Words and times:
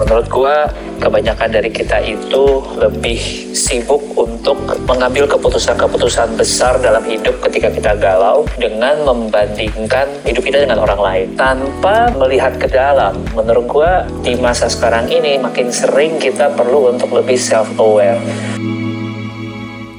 Menurut 0.00 0.32
gua 0.32 0.64
kebanyakan 0.96 1.60
dari 1.60 1.68
kita 1.68 2.00
itu 2.00 2.64
lebih 2.80 3.20
sibuk 3.52 4.00
untuk 4.16 4.56
mengambil 4.88 5.28
keputusan-keputusan 5.28 6.40
besar 6.40 6.80
dalam 6.80 7.04
hidup 7.04 7.36
ketika 7.44 7.68
kita 7.68 7.92
galau 8.00 8.48
dengan 8.56 8.96
membandingkan 9.04 10.08
hidup 10.24 10.40
kita 10.40 10.64
dengan 10.64 10.80
orang 10.80 11.04
lain 11.04 11.26
tanpa 11.36 12.08
melihat 12.16 12.56
ke 12.56 12.64
dalam. 12.72 13.12
Menurut 13.36 13.68
gua 13.68 14.08
di 14.24 14.40
masa 14.40 14.72
sekarang 14.72 15.04
ini 15.12 15.36
makin 15.36 15.68
sering 15.68 16.16
kita 16.16 16.48
perlu 16.56 16.96
untuk 16.96 17.12
lebih 17.12 17.36
self 17.36 17.68
aware. 17.76 18.16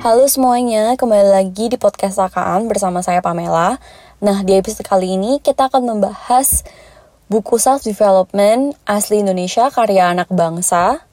Halo 0.02 0.26
semuanya, 0.26 0.98
kembali 0.98 1.30
lagi 1.30 1.70
di 1.70 1.78
podcast 1.78 2.18
Sakaan 2.18 2.66
bersama 2.66 3.06
saya 3.06 3.22
Pamela. 3.22 3.78
Nah, 4.18 4.42
di 4.42 4.58
episode 4.58 4.82
kali 4.82 5.14
ini 5.14 5.38
kita 5.38 5.70
akan 5.70 5.86
membahas 5.86 6.66
buku 7.32 7.56
Self 7.56 7.88
Development 7.88 8.76
asli 8.84 9.24
Indonesia 9.24 9.72
karya 9.72 10.12
anak 10.12 10.28
bangsa. 10.28 11.08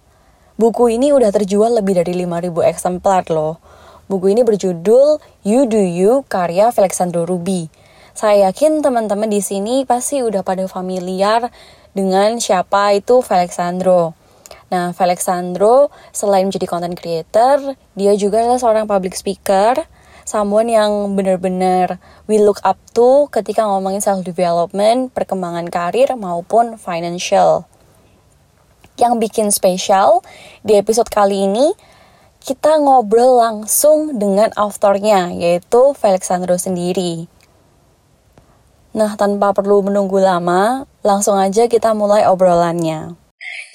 Buku 0.59 0.91
ini 0.91 1.15
udah 1.15 1.31
terjual 1.31 1.79
lebih 1.79 1.95
dari 1.95 2.11
5000 2.11 2.59
eksemplar 2.75 3.31
loh. 3.31 3.63
Buku 4.11 4.35
ini 4.35 4.43
berjudul 4.43 5.23
You 5.47 5.71
Do 5.71 5.79
You 5.79 6.27
karya 6.27 6.75
Felixandro 6.75 7.23
Ruby. 7.23 7.71
Saya 8.19 8.51
yakin 8.51 8.83
teman-teman 8.83 9.31
di 9.31 9.39
sini 9.39 9.87
pasti 9.87 10.19
udah 10.19 10.43
pada 10.43 10.67
familiar 10.67 11.55
dengan 11.95 12.43
siapa 12.43 12.99
itu 12.99 13.23
Felixandro. 13.23 14.19
Nah, 14.75 14.91
Felixandro 14.91 15.95
selain 16.11 16.51
menjadi 16.51 16.67
content 16.67 16.99
creator, 16.99 17.79
dia 17.95 18.19
juga 18.19 18.43
adalah 18.43 18.59
seorang 18.59 18.91
public 18.91 19.15
speaker, 19.15 19.87
someone 20.29 20.69
yang 20.69 21.17
benar-benar 21.17 21.97
we 22.29 22.37
look 22.37 22.61
up 22.61 22.77
to 22.93 23.33
ketika 23.33 23.65
ngomongin 23.65 24.05
self 24.05 24.21
development, 24.21 25.09
perkembangan 25.17 25.73
karir 25.73 26.13
maupun 26.21 26.77
financial. 26.77 27.65
Yang 29.01 29.15
bikin 29.25 29.49
spesial 29.49 30.21
di 30.61 30.77
episode 30.77 31.09
kali 31.09 31.49
ini 31.49 31.73
kita 32.45 32.77
ngobrol 32.77 33.41
langsung 33.41 34.21
dengan 34.21 34.53
authornya 34.53 35.33
yaitu 35.33 35.97
Felixandro 35.97 36.61
sendiri. 36.61 37.25
Nah, 38.93 39.15
tanpa 39.17 39.55
perlu 39.55 39.85
menunggu 39.85 40.19
lama, 40.19 40.85
langsung 41.07 41.39
aja 41.39 41.71
kita 41.71 41.95
mulai 41.95 42.27
obrolannya. 42.27 43.15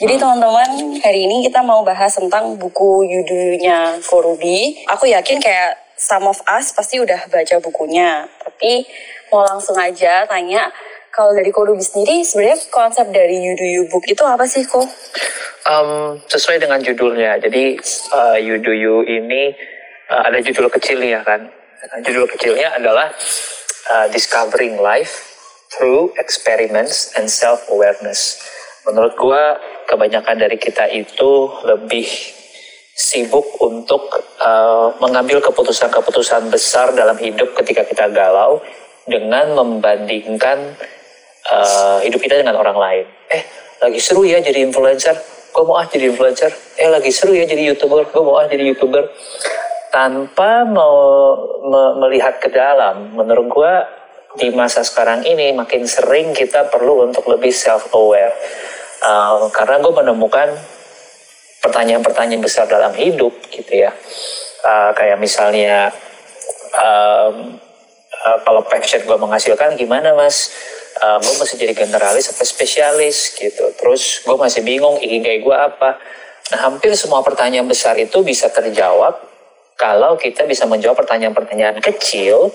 Jadi 0.01 0.19
teman-teman, 0.19 0.99
hari 0.99 1.29
ini 1.29 1.45
kita 1.45 1.63
mau 1.63 1.85
bahas 1.85 2.17
tentang 2.17 2.57
buku 2.59 3.07
Yudunya 3.07 4.03
Korubi. 4.03 4.83
Aku 4.89 5.07
yakin 5.07 5.37
kayak 5.39 5.82
some 5.97 6.25
of 6.27 6.41
us 6.49 6.73
pasti 6.73 6.99
udah 6.99 7.29
baca 7.29 7.55
bukunya. 7.63 8.27
Tapi 8.41 8.85
mau 9.31 9.45
langsung 9.45 9.77
aja 9.77 10.25
tanya, 10.29 10.69
kalau 11.13 11.33
dari 11.33 11.53
Korubi 11.53 11.81
sendiri 11.85 12.25
sebenarnya 12.25 12.57
konsep 12.73 13.05
dari 13.13 13.37
You 13.37 13.53
Do 13.53 13.65
You 13.65 13.83
Book 13.89 14.05
itu 14.09 14.25
apa 14.25 14.45
sih 14.49 14.65
kok? 14.65 14.85
Um, 15.63 16.19
sesuai 16.27 16.59
dengan 16.59 16.81
judulnya, 16.83 17.39
jadi 17.39 17.77
uh, 18.11 18.35
You 18.35 18.59
Do 18.59 18.73
You 18.73 19.05
ini 19.07 19.55
uh, 20.11 20.27
ada 20.27 20.41
judul 20.43 20.67
kecilnya 20.67 21.23
kan. 21.23 21.47
Judul 22.03 22.27
kecilnya 22.27 22.75
adalah 22.75 23.13
uh, 23.91 24.07
Discovering 24.11 24.79
Life 24.81 25.35
Through 25.71 26.15
Experiments 26.19 27.15
and 27.15 27.31
Self-Awareness. 27.31 28.43
Menurut 28.83 29.15
gua 29.15 29.55
kebanyakan 29.87 30.35
dari 30.35 30.59
kita 30.59 30.91
itu 30.91 31.47
lebih 31.63 32.07
sibuk 32.93 33.57
untuk 33.57 34.05
uh, 34.37 34.93
mengambil 35.01 35.41
keputusan-keputusan 35.41 36.53
besar 36.53 36.93
dalam 36.93 37.17
hidup 37.17 37.57
ketika 37.57 37.81
kita 37.89 38.05
galau 38.13 38.61
dengan 39.09 39.57
membandingkan 39.57 40.77
uh, 41.49 41.97
hidup 42.05 42.21
kita 42.21 42.39
dengan 42.39 42.55
orang 42.61 42.77
lain. 42.77 43.05
Eh, 43.33 43.43
lagi 43.81 43.99
seru 43.99 44.23
ya 44.23 44.39
jadi 44.39 44.61
influencer, 44.61 45.17
gue 45.51 45.63
mau 45.65 45.81
ah 45.81 45.89
jadi 45.89 46.13
influencer. 46.13 46.53
Eh, 46.77 46.87
lagi 46.87 47.09
seru 47.09 47.33
ya 47.33 47.49
jadi 47.49 47.73
youtuber, 47.73 48.05
gue 48.07 48.23
mau 48.23 48.37
ah 48.37 48.45
jadi 48.45 48.61
youtuber. 48.61 49.09
Tanpa 49.89 50.65
mau 50.65 50.97
me 51.65 51.97
melihat 52.05 52.41
ke 52.41 52.49
dalam, 52.49 53.13
menurut 53.13 53.47
gue 53.49 53.73
di 54.41 54.49
masa 54.49 54.81
sekarang 54.81 55.21
ini 55.21 55.53
makin 55.53 55.85
sering 55.85 56.33
kita 56.33 56.69
perlu 56.69 57.05
untuk 57.05 57.29
lebih 57.29 57.53
self 57.53 57.93
aware. 57.93 58.33
Uh, 59.03 59.51
karena 59.51 59.83
gue 59.83 59.93
menemukan 59.93 60.49
pertanyaan-pertanyaan 61.63 62.43
besar 62.43 62.67
dalam 62.67 62.91
hidup 62.91 63.31
gitu 63.47 63.87
ya. 63.87 63.95
Uh, 64.63 64.91
kayak 64.91 65.15
misalnya 65.15 65.95
um, 66.75 67.55
uh, 68.27 68.37
kalau 68.43 68.61
passion 68.67 68.99
gue 69.07 69.17
menghasilkan 69.17 69.79
gimana 69.79 70.11
mas? 70.11 70.51
Uh, 70.99 71.17
gue 71.23 71.33
masih 71.39 71.57
jadi 71.57 71.73
generalis 71.73 72.29
atau 72.29 72.43
spesialis 72.43 73.33
gitu. 73.39 73.71
Terus 73.79 74.21
gue 74.27 74.35
masih 74.35 74.61
bingung 74.61 74.99
ikigai 74.99 75.39
gue 75.39 75.55
apa? 75.55 75.97
Nah 76.51 76.59
hampir 76.67 76.91
semua 76.99 77.23
pertanyaan 77.23 77.65
besar 77.65 77.95
itu 77.95 78.19
bisa 78.21 78.51
terjawab 78.51 79.15
kalau 79.79 80.19
kita 80.19 80.43
bisa 80.45 80.67
menjawab 80.67 80.99
pertanyaan-pertanyaan 80.99 81.79
kecil 81.79 82.51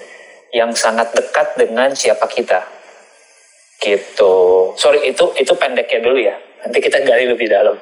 yang 0.53 0.71
sangat 0.77 1.11
dekat 1.17 1.57
dengan 1.57 1.97
siapa 1.97 2.29
kita. 2.29 2.63
Gitu. 3.81 4.37
Sorry 4.77 5.09
itu 5.11 5.33
itu 5.37 5.53
pendeknya 5.57 6.01
dulu 6.05 6.19
ya 6.21 6.48
nanti 6.65 6.79
kita 6.83 6.99
gali 7.07 7.31
lebih 7.31 7.47
dalam. 7.51 7.77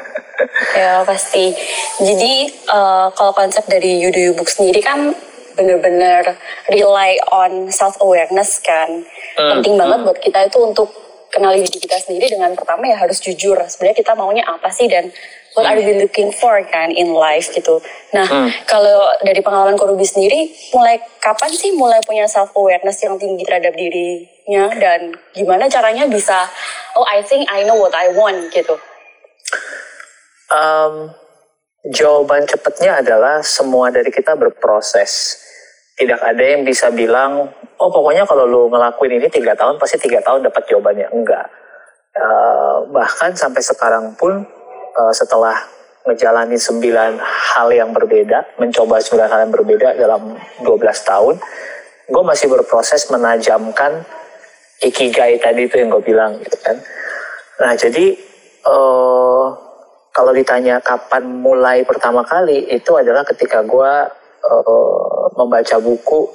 ya 0.80 1.04
pasti. 1.06 1.54
Jadi 2.02 2.50
uh, 2.68 3.08
kalau 3.14 3.32
konsep 3.32 3.64
dari 3.70 4.00
You 4.00 4.10
Do 4.12 4.20
You 4.20 4.32
Book 4.36 4.50
sendiri 4.50 4.84
kan 4.84 5.14
bener-bener 5.54 6.34
rely 6.68 7.16
on 7.30 7.70
self 7.70 7.96
awareness 8.02 8.58
kan. 8.60 9.06
Hmm. 9.38 9.58
Penting 9.58 9.78
banget 9.78 9.98
hmm. 10.02 10.06
buat 10.10 10.18
kita 10.20 10.50
itu 10.50 10.58
untuk 10.60 10.90
kenali 11.30 11.66
diri 11.66 11.78
kita 11.82 11.98
sendiri 11.98 12.30
dengan 12.30 12.54
pertama 12.54 12.86
ya 12.86 12.98
harus 12.98 13.18
jujur. 13.18 13.58
Sebenarnya 13.66 13.96
kita 13.98 14.12
maunya 14.14 14.46
apa 14.46 14.70
sih 14.70 14.86
dan 14.86 15.10
what 15.54 15.66
are 15.66 15.78
we 15.78 15.94
looking 15.98 16.30
for 16.34 16.58
kan 16.70 16.90
in 16.90 17.14
life 17.14 17.50
gitu. 17.54 17.82
Nah, 18.14 18.26
hmm. 18.26 18.50
kalau 18.66 19.10
dari 19.22 19.42
pengalaman 19.42 19.78
Korubi 19.78 20.06
sendiri, 20.06 20.50
mulai 20.74 20.98
kapan 21.22 21.50
sih 21.50 21.74
mulai 21.74 22.02
punya 22.02 22.26
self 22.26 22.54
awareness 22.54 23.02
yang 23.02 23.18
tinggi 23.18 23.42
terhadap 23.46 23.74
dirinya 23.74 24.70
dan 24.78 25.14
gimana 25.34 25.70
caranya 25.70 26.06
bisa 26.10 26.46
oh 26.96 27.06
I 27.06 27.22
think 27.22 27.50
I 27.50 27.66
know 27.66 27.78
what 27.78 27.94
I 27.94 28.10
want 28.14 28.50
gitu. 28.54 28.78
Um, 30.50 31.10
jawaban 31.90 32.46
cepatnya 32.46 33.02
adalah 33.02 33.42
semua 33.44 33.90
dari 33.90 34.08
kita 34.08 34.38
berproses. 34.38 35.42
Tidak 35.94 36.18
ada 36.18 36.42
yang 36.42 36.66
bisa 36.66 36.90
bilang, 36.90 37.54
oh 37.78 37.90
pokoknya 37.90 38.26
kalau 38.26 38.46
lu 38.46 38.66
ngelakuin 38.66 39.22
ini 39.22 39.28
tiga 39.30 39.54
tahun 39.54 39.78
pasti 39.78 39.98
tiga 40.02 40.18
tahun 40.22 40.46
dapat 40.46 40.66
jawabannya. 40.66 41.08
Enggak. 41.14 41.46
Uh, 42.14 42.86
bahkan 42.94 43.34
sampai 43.34 43.62
sekarang 43.62 44.14
pun 44.14 44.46
uh, 44.94 45.12
setelah 45.14 45.54
menjalani 46.04 46.58
sembilan 46.60 47.16
hal 47.18 47.72
yang 47.72 47.90
berbeda, 47.90 48.60
mencoba 48.60 49.00
sembilan 49.00 49.28
hal 49.30 49.40
yang 49.48 49.54
berbeda 49.56 49.88
dalam 49.96 50.22
12 50.60 50.68
tahun, 51.08 51.34
gue 52.12 52.22
masih 52.22 52.52
berproses 52.52 53.08
menajamkan 53.08 54.04
ikigai 54.82 55.38
tadi 55.38 55.70
itu 55.70 55.78
yang 55.78 55.94
gue 55.94 56.02
bilang 56.02 56.40
gitu 56.42 56.56
kan. 56.62 56.76
Nah 57.62 57.72
jadi 57.78 58.16
uh, 58.66 59.46
kalau 60.14 60.30
ditanya 60.30 60.78
kapan 60.78 61.26
mulai 61.26 61.82
pertama 61.82 62.22
kali 62.22 62.70
itu 62.70 62.94
adalah 62.94 63.26
ketika 63.26 63.62
gue 63.66 63.92
uh, 64.46 65.24
membaca 65.34 65.76
buku 65.82 66.30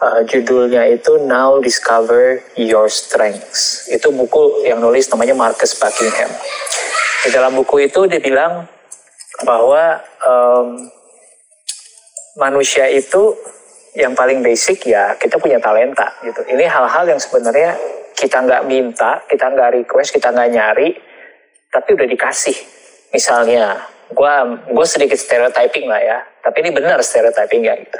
uh, 0.00 0.20
judulnya 0.24 0.88
itu 0.88 1.20
Now 1.24 1.60
Discover 1.60 2.40
Your 2.56 2.88
Strengths. 2.88 3.88
Itu 3.92 4.12
buku 4.12 4.64
yang 4.64 4.80
nulis 4.80 5.08
namanya 5.12 5.36
Marcus 5.36 5.76
Buckingham. 5.76 6.32
Di 7.24 7.28
dalam 7.34 7.52
buku 7.58 7.84
itu 7.84 8.06
dia 8.06 8.22
bilang 8.22 8.64
bahwa 9.44 10.02
um, 10.24 10.88
manusia 12.38 12.86
itu 12.88 13.34
yang 13.98 14.14
paling 14.14 14.46
basic 14.46 14.86
ya 14.86 15.18
kita 15.18 15.42
punya 15.42 15.58
talenta 15.58 16.14
gitu. 16.22 16.46
Ini 16.46 16.70
hal-hal 16.70 17.10
yang 17.10 17.18
sebenarnya 17.18 17.74
kita 18.14 18.46
nggak 18.46 18.62
minta, 18.70 19.26
kita 19.26 19.50
nggak 19.50 19.82
request, 19.82 20.14
kita 20.14 20.30
nggak 20.30 20.50
nyari, 20.54 20.94
tapi 21.74 21.98
udah 21.98 22.06
dikasih. 22.06 22.54
Misalnya, 23.10 23.82
gue 24.14 24.34
gue 24.70 24.86
sedikit 24.86 25.18
stereotyping 25.18 25.90
lah 25.90 25.98
ya, 25.98 26.18
tapi 26.46 26.62
ini 26.62 26.70
benar 26.70 27.02
stereotyping 27.02 27.66
ya 27.66 27.74
gitu. 27.74 27.98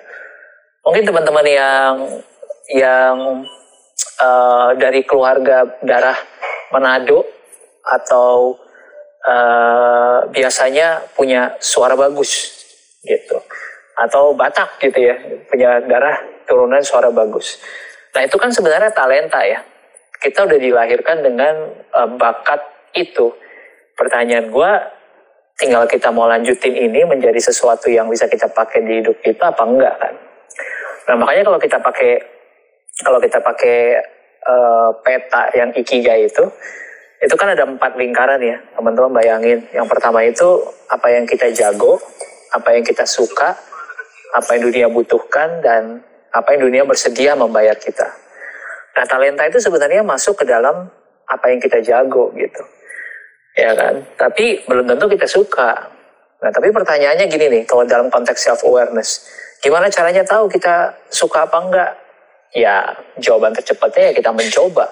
Mungkin 0.87 1.03
teman-teman 1.03 1.47
yang 1.47 1.95
yang 2.71 3.17
uh, 4.23 4.71
dari 4.79 5.03
keluarga 5.03 5.67
darah 5.83 6.19
Manado 6.71 7.25
atau 7.83 8.55
uh, 9.25 10.29
biasanya 10.29 11.09
punya 11.17 11.57
suara 11.59 11.97
bagus 11.97 12.61
gitu 13.01 13.41
atau 13.99 14.31
Batak 14.33 14.79
gitu 14.79 14.99
ya 15.11 15.19
punya 15.51 15.83
darah 15.83 16.23
turunan 16.47 16.79
suara 16.81 17.11
bagus. 17.11 17.59
Nah 18.15 18.23
itu 18.23 18.39
kan 18.39 18.55
sebenarnya 18.55 18.95
talenta 18.95 19.43
ya. 19.43 19.59
Kita 20.19 20.47
udah 20.47 20.59
dilahirkan 20.59 21.23
dengan 21.23 21.55
uh, 21.95 22.11
bakat 22.19 22.63
itu. 22.95 23.31
Pertanyaan 23.99 24.51
gue, 24.51 24.73
tinggal 25.59 25.87
kita 25.91 26.11
mau 26.15 26.27
lanjutin 26.31 26.75
ini 26.75 27.03
menjadi 27.07 27.39
sesuatu 27.39 27.91
yang 27.91 28.07
bisa 28.07 28.31
kita 28.31 28.47
pakai 28.51 28.87
di 28.87 29.03
hidup 29.03 29.19
kita 29.23 29.51
apa 29.51 29.63
enggak 29.67 29.95
kan? 29.99 30.15
Nah 31.11 31.15
makanya 31.19 31.51
kalau 31.51 31.59
kita 31.59 31.79
pakai 31.83 32.13
kalau 33.03 33.19
kita 33.23 33.39
pakai 33.39 33.79
uh, 34.47 34.91
peta 35.03 35.55
yang 35.55 35.71
ikigai 35.75 36.27
itu, 36.27 36.47
Itu 37.19 37.35
kan 37.35 37.51
ada 37.51 37.67
empat 37.67 37.99
lingkaran 37.99 38.39
ya, 38.39 38.63
teman-teman 38.79 39.11
bayangin. 39.11 39.67
Yang 39.75 39.87
pertama 39.91 40.23
itu 40.23 40.63
apa 40.87 41.11
yang 41.11 41.27
kita 41.27 41.51
jago, 41.51 41.99
apa 42.55 42.79
yang 42.79 42.87
kita 42.87 43.03
suka, 43.03 43.59
apa 44.37 44.59
yang 44.59 44.63
dunia 44.69 44.87
butuhkan, 44.93 45.63
dan 45.65 46.05
apa 46.33 46.55
yang 46.57 46.69
dunia 46.69 46.83
bersedia 46.85 47.33
membayar 47.39 47.77
kita. 47.77 48.09
Nah, 48.99 49.05
talenta 49.07 49.47
itu 49.47 49.63
sebenarnya 49.63 50.03
masuk 50.03 50.43
ke 50.43 50.45
dalam 50.45 50.91
apa 51.29 51.47
yang 51.53 51.61
kita 51.63 51.79
jago 51.85 52.35
gitu. 52.35 52.63
Ya 53.55 53.75
kan? 53.75 54.03
Tapi 54.19 54.67
belum 54.67 54.91
tentu 54.91 55.07
kita 55.07 55.27
suka. 55.27 55.91
Nah, 56.39 56.51
tapi 56.55 56.71
pertanyaannya 56.71 57.27
gini 57.27 57.47
nih, 57.51 57.63
kalau 57.67 57.83
dalam 57.87 58.11
konteks 58.11 58.39
self 58.39 58.63
awareness, 58.63 59.27
gimana 59.59 59.91
caranya 59.91 60.23
tahu 60.23 60.47
kita 60.47 60.95
suka 61.11 61.47
apa 61.47 61.59
enggak? 61.59 61.93
Ya, 62.57 62.97
jawaban 63.21 63.53
tercepatnya 63.53 64.11
ya 64.11 64.13
kita 64.17 64.31
mencoba. 64.33 64.89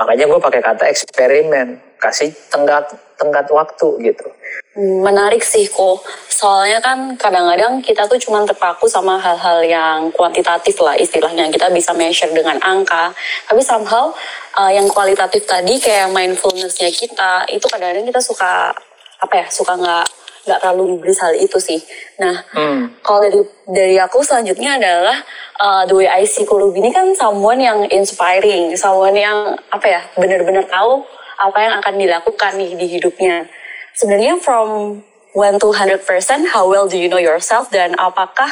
Makanya 0.00 0.24
gue 0.32 0.40
pakai 0.40 0.64
kata 0.64 0.88
eksperimen, 0.88 1.76
kasih 2.00 2.32
tenggat 2.48 2.88
tenggat 3.20 3.52
waktu 3.52 4.00
gitu. 4.00 4.32
Menarik 4.80 5.44
sih 5.44 5.68
kok, 5.68 6.00
soalnya 6.32 6.80
kan 6.80 7.20
kadang-kadang 7.20 7.84
kita 7.84 8.08
tuh 8.08 8.16
cuma 8.16 8.40
terpaku 8.48 8.88
sama 8.88 9.20
hal-hal 9.20 9.60
yang 9.60 10.08
kuantitatif 10.16 10.80
lah 10.80 10.96
istilahnya. 10.96 11.52
Kita 11.52 11.68
bisa 11.68 11.92
measure 11.92 12.32
dengan 12.32 12.56
angka, 12.64 13.12
tapi 13.44 13.60
somehow 13.60 14.08
uh, 14.56 14.72
yang 14.72 14.88
kualitatif 14.88 15.44
tadi 15.44 15.76
kayak 15.76 16.08
mindfulnessnya 16.16 16.88
kita, 16.88 17.44
itu 17.52 17.68
kadang-kadang 17.68 18.08
kita 18.08 18.24
suka 18.24 18.72
apa 19.20 19.34
ya, 19.36 19.46
suka 19.52 19.76
nggak 19.76 20.06
nggak 20.50 20.58
terlalu 20.58 20.98
memberi 20.98 21.14
hal 21.14 21.32
itu 21.38 21.62
sih. 21.62 21.78
Nah, 22.18 22.34
hmm. 22.50 22.98
kalau 23.06 23.22
dari 23.22 23.40
dari 23.70 23.96
aku 24.02 24.18
selanjutnya 24.26 24.82
adalah 24.82 25.22
uh, 25.62 25.82
the 25.86 25.94
way 25.94 26.10
I 26.10 26.26
see 26.26 26.42
Kulub 26.42 26.74
ini 26.74 26.90
kan 26.90 27.14
someone 27.14 27.62
yang 27.62 27.86
inspiring, 27.86 28.74
someone 28.74 29.14
yang 29.14 29.54
apa 29.70 29.86
ya 29.86 30.02
benar-benar 30.18 30.66
tahu 30.66 31.06
apa 31.38 31.58
yang 31.62 31.74
akan 31.78 31.94
dilakukan 31.94 32.52
nih 32.58 32.74
di 32.74 32.86
hidupnya. 32.98 33.46
Sebenarnya 33.94 34.42
from 34.42 35.00
when 35.38 35.62
to 35.62 35.70
100% 35.70 36.02
how 36.50 36.66
well 36.66 36.90
do 36.90 36.98
you 36.98 37.06
know 37.06 37.22
yourself 37.22 37.70
dan 37.70 37.94
apakah 37.94 38.50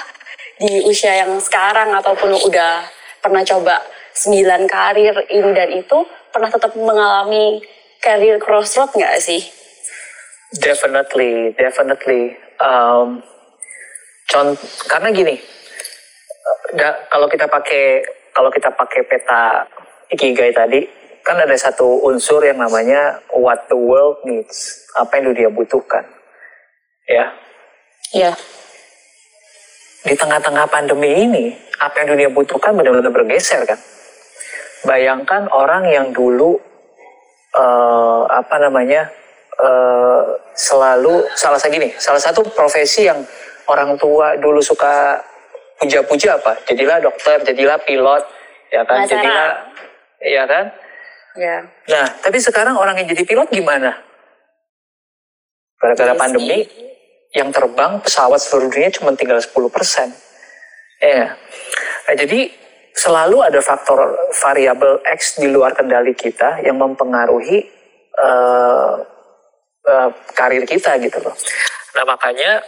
di 0.62 0.86
usia 0.86 1.26
yang 1.26 1.34
sekarang 1.42 1.90
ataupun 1.98 2.34
udah 2.46 2.86
pernah 3.18 3.42
coba 3.42 3.82
9 4.14 4.70
karir 4.70 5.14
ini 5.30 5.50
dan 5.54 5.70
itu 5.74 5.98
pernah 6.30 6.50
tetap 6.50 6.74
mengalami 6.74 7.62
career 7.98 8.38
crossroad 8.38 8.90
nggak 8.94 9.18
sih? 9.18 9.57
Definitely, 10.56 11.52
definitely. 11.60 12.32
Um, 12.56 13.20
contoh, 14.24 14.56
karena 14.88 15.12
gini, 15.12 15.36
da, 16.72 17.04
kalau 17.12 17.28
kita 17.28 17.44
pakai 17.44 18.00
kalau 18.32 18.48
kita 18.48 18.72
pakai 18.72 19.04
peta 19.04 19.68
ikigai 20.08 20.56
tadi, 20.56 20.88
kan 21.20 21.36
ada 21.36 21.52
satu 21.52 22.00
unsur 22.08 22.40
yang 22.40 22.64
namanya 22.64 23.20
what 23.36 23.68
the 23.68 23.76
world 23.76 24.24
needs, 24.24 24.88
apa 24.96 25.20
yang 25.20 25.36
dunia 25.36 25.48
butuhkan, 25.52 26.08
ya. 27.04 27.28
Ya. 28.16 28.32
Di 30.08 30.16
tengah-tengah 30.16 30.64
pandemi 30.72 31.12
ini, 31.12 31.52
apa 31.76 32.00
yang 32.00 32.16
dunia 32.16 32.28
butuhkan 32.32 32.72
benar-benar 32.72 33.12
bergeser 33.12 33.68
kan. 33.68 33.76
Bayangkan 34.88 35.52
orang 35.52 35.92
yang 35.92 36.16
dulu 36.16 36.56
uh, 37.52 38.24
apa 38.30 38.56
namanya 38.62 39.12
uh, 39.58 40.22
selalu 40.54 41.26
salah 41.34 41.58
satu 41.58 41.74
gini, 41.74 41.90
salah 41.98 42.22
satu 42.22 42.40
profesi 42.54 43.06
yang 43.06 43.22
orang 43.68 43.98
tua 43.98 44.38
dulu 44.38 44.62
suka 44.62 45.20
puja-puja 45.78 46.38
apa? 46.38 46.58
Jadilah 46.66 46.98
dokter, 47.02 47.42
jadilah 47.46 47.78
pilot, 47.82 48.22
ya 48.74 48.82
kan? 48.82 48.98
Masalah. 49.04 49.12
Jadilah, 49.14 49.50
ya 50.24 50.44
kan? 50.46 50.64
Ya. 51.38 51.56
Nah, 51.86 52.06
tapi 52.18 52.38
sekarang 52.42 52.74
orang 52.74 52.98
yang 52.98 53.08
jadi 53.14 53.22
pilot 53.22 53.48
gimana? 53.54 53.94
Gara-gara 55.78 56.10
yes, 56.10 56.18
pandemi, 56.18 56.58
yang 57.36 57.54
terbang 57.54 58.02
pesawat 58.02 58.42
seluruh 58.42 58.72
dunia 58.72 58.90
cuma 58.90 59.14
tinggal 59.14 59.38
10 59.38 59.54
persen. 59.70 60.10
Ya. 60.98 61.38
Nah, 62.10 62.14
jadi 62.18 62.50
selalu 62.98 63.46
ada 63.46 63.62
faktor 63.62 64.18
variabel 64.34 64.98
X 65.06 65.38
di 65.38 65.46
luar 65.46 65.78
kendali 65.78 66.18
kita 66.18 66.66
yang 66.66 66.82
mempengaruhi 66.82 67.62
uh, 68.18 69.17
uh, 69.88 70.12
karir 70.36 70.68
kita 70.68 71.00
gitu 71.00 71.18
loh. 71.24 71.32
Nah 71.96 72.04
makanya 72.04 72.60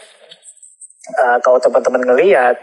uh, 1.21 1.39
kalau 1.45 1.61
teman-teman 1.61 2.03
ngelihat, 2.09 2.57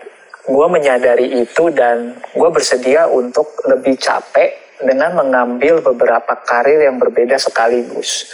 gue 0.47 0.67
menyadari 0.71 1.43
itu 1.43 1.69
dan 1.75 2.17
gue 2.33 2.49
bersedia 2.49 3.05
untuk 3.11 3.51
lebih 3.67 3.99
capek 3.99 4.79
dengan 4.79 5.17
mengambil 5.17 5.83
beberapa 5.83 6.37
karir 6.47 6.87
yang 6.87 6.97
berbeda 6.97 7.35
sekaligus. 7.35 8.31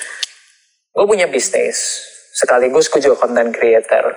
Gue 0.94 1.10
punya 1.10 1.26
bisnis, 1.26 2.06
sekaligus 2.38 2.86
gue 2.92 3.02
juga 3.02 3.18
content 3.26 3.50
creator, 3.50 4.14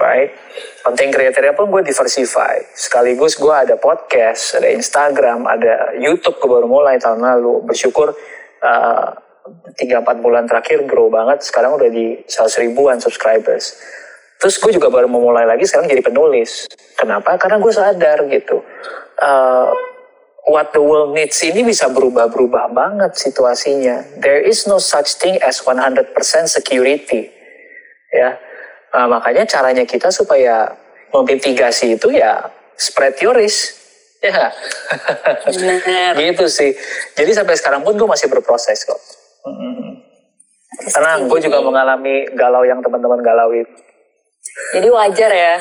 right? 0.00 0.32
Content 0.80 1.12
creatornya 1.12 1.52
pun 1.52 1.68
gue 1.68 1.84
diversify. 1.84 2.64
Sekaligus 2.72 3.36
gue 3.36 3.52
ada 3.52 3.76
podcast, 3.76 4.56
ada 4.56 4.72
Instagram, 4.72 5.44
ada 5.44 5.92
YouTube 6.00 6.40
gue 6.40 6.48
baru 6.48 6.64
mulai 6.64 6.96
tahun 6.96 7.20
lalu. 7.20 7.68
Bersyukur 7.68 8.16
uh, 8.64 9.08
tiga 9.76 10.00
empat 10.00 10.20
bulan 10.24 10.48
terakhir 10.48 10.84
grow 10.88 11.12
banget. 11.12 11.44
Sekarang 11.44 11.76
udah 11.76 11.90
di 11.92 12.22
100 12.24 12.64
ribuan 12.64 12.98
subscribers. 12.98 13.76
Terus 14.40 14.60
gue 14.60 14.76
juga 14.76 14.92
baru 14.92 15.08
memulai 15.08 15.48
lagi 15.48 15.64
sekarang 15.64 15.88
jadi 15.88 16.04
penulis. 16.04 16.68
Kenapa? 17.00 17.36
Karena 17.40 17.56
gue 17.60 17.72
sadar 17.72 18.28
gitu. 18.28 18.60
Uh, 19.20 19.72
what 20.48 20.72
the 20.76 20.82
world 20.82 21.16
needs 21.16 21.40
ini 21.40 21.64
bisa 21.64 21.88
berubah-berubah 21.88 22.72
banget 22.72 23.16
situasinya. 23.16 24.20
There 24.20 24.40
is 24.40 24.68
no 24.68 24.76
such 24.76 25.16
thing 25.16 25.40
as 25.40 25.64
100% 25.64 26.12
security. 26.50 27.32
Ya. 28.12 28.36
Nah, 28.94 29.08
makanya 29.10 29.48
caranya 29.48 29.88
kita 29.88 30.12
supaya 30.12 30.76
memitigasi 31.10 31.96
itu 31.96 32.12
ya 32.12 32.52
spread 32.76 33.16
your 33.24 33.34
risk. 33.34 33.80
Ya. 34.20 34.52
gitu 36.20 36.46
sih. 36.48 36.76
Jadi 37.16 37.30
sampai 37.32 37.56
sekarang 37.56 37.80
pun 37.80 37.96
gue 37.96 38.08
masih 38.08 38.28
berproses 38.28 38.84
kok. 38.84 39.23
Hmm. 39.44 40.00
Tenang, 40.90 41.30
gue 41.30 41.38
juga 41.38 41.62
mengalami 41.62 42.26
galau 42.34 42.66
yang 42.66 42.82
teman-teman 42.82 43.20
galauin. 43.22 43.68
Jadi 44.74 44.88
wajar 44.90 45.30
ya. 45.30 45.54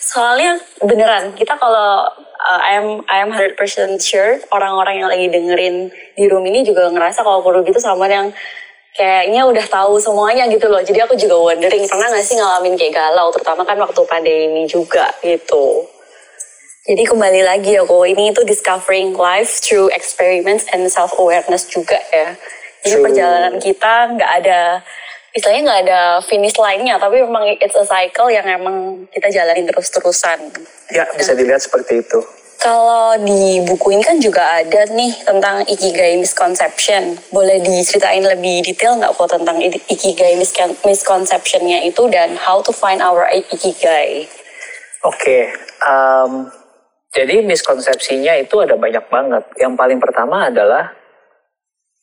Soalnya 0.00 0.56
beneran 0.80 1.36
kita 1.36 1.60
kalau 1.60 2.08
uh, 2.40 2.60
I 2.64 2.80
am 2.80 3.04
I 3.04 3.20
am 3.20 3.30
100% 3.36 3.60
sure 4.00 4.40
orang-orang 4.48 5.04
yang 5.04 5.08
lagi 5.12 5.28
dengerin 5.28 5.92
di 6.16 6.24
room 6.24 6.48
ini 6.48 6.64
juga 6.64 6.88
ngerasa 6.88 7.20
kalau 7.20 7.44
Kurub 7.44 7.68
itu 7.68 7.76
sama 7.76 8.08
yang 8.08 8.32
kayaknya 8.96 9.44
udah 9.44 9.66
tahu 9.68 10.00
semuanya 10.00 10.48
gitu 10.48 10.72
loh. 10.72 10.80
Jadi 10.80 11.04
aku 11.04 11.14
juga 11.20 11.36
wondering 11.36 11.84
pernah 11.84 12.08
gak 12.08 12.24
sih 12.24 12.40
ngalamin 12.40 12.80
kayak 12.80 12.96
galau 12.96 13.28
terutama 13.28 13.62
kan 13.68 13.76
waktu 13.76 14.00
pandemi 14.08 14.64
juga 14.64 15.12
gitu. 15.20 15.84
Jadi 16.88 17.02
kembali 17.04 17.44
lagi 17.44 17.76
ya 17.76 17.84
kok 17.84 18.04
ini 18.08 18.32
itu 18.32 18.40
discovering 18.48 19.12
life 19.12 19.60
through 19.60 19.92
experiments 19.92 20.64
and 20.72 20.88
self 20.88 21.12
awareness 21.20 21.68
juga 21.68 22.00
ya. 22.08 22.40
Jadi 22.80 22.96
True. 22.96 23.04
perjalanan 23.04 23.54
kita 23.60 23.94
nggak 24.16 24.32
ada 24.42 24.60
istilahnya 25.30 25.62
nggak 25.62 25.80
ada 25.86 26.00
finish 26.26 26.58
lainnya 26.58 26.98
tapi 26.98 27.22
memang 27.22 27.46
it's 27.46 27.78
a 27.78 27.86
cycle 27.86 28.26
yang 28.32 28.44
emang 28.48 29.06
kita 29.12 29.30
jalanin 29.30 29.68
terus-terusan. 29.68 30.38
Ya 30.90 31.06
bisa 31.14 31.36
dilihat 31.36 31.62
seperti 31.62 32.02
itu. 32.02 32.18
Kalau 32.60 33.16
di 33.16 33.64
buku 33.64 33.96
ini 33.96 34.04
kan 34.04 34.20
juga 34.20 34.60
ada 34.60 34.84
nih 34.92 35.24
tentang 35.24 35.64
ikigai 35.64 36.20
misconception. 36.20 37.16
Boleh 37.32 37.56
diceritain 37.64 38.20
lebih 38.20 38.60
detail 38.60 39.00
nggak 39.00 39.16
kok 39.16 39.32
tentang 39.32 39.56
ikigai 39.88 40.36
misconceptionnya 40.84 41.80
itu 41.88 42.04
dan 42.12 42.36
how 42.36 42.60
to 42.60 42.68
find 42.68 43.00
our 43.00 43.24
ikigai? 43.32 44.28
Oke, 45.00 45.16
okay, 45.16 45.42
um, 45.88 46.52
jadi 47.16 47.40
miskonsepsinya 47.40 48.36
itu 48.36 48.60
ada 48.60 48.76
banyak 48.76 49.08
banget. 49.08 49.44
Yang 49.56 49.72
paling 49.80 49.96
pertama 49.96 50.52
adalah 50.52 50.92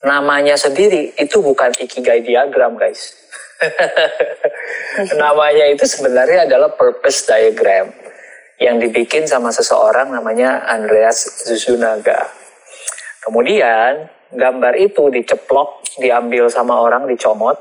namanya 0.06 0.54
sendiri 0.54 1.16
itu 1.18 1.42
bukan 1.42 1.74
ikigai 1.78 2.22
diagram 2.22 2.78
guys. 2.78 3.16
namanya 5.18 5.66
itu 5.74 5.90
sebenarnya 5.90 6.46
adalah 6.46 6.78
purpose 6.78 7.26
diagram 7.26 7.90
yang 8.62 8.78
dibikin 8.78 9.26
sama 9.26 9.50
seseorang 9.50 10.14
namanya 10.14 10.66
Andreas 10.70 11.46
Suzunaga. 11.46 12.30
Kemudian 13.26 14.10
gambar 14.34 14.74
itu 14.78 15.10
diceplok, 15.10 15.86
diambil 15.98 16.50
sama 16.50 16.82
orang, 16.82 17.10
dicomot, 17.10 17.58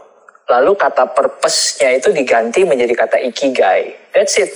lalu 0.49 0.73
kata 0.76 1.11
purpose-nya 1.11 1.97
itu 1.97 2.12
diganti 2.12 2.62
menjadi 2.64 2.95
kata 2.97 3.16
ikigai. 3.28 4.12
That's 4.12 4.38
it. 4.40 4.52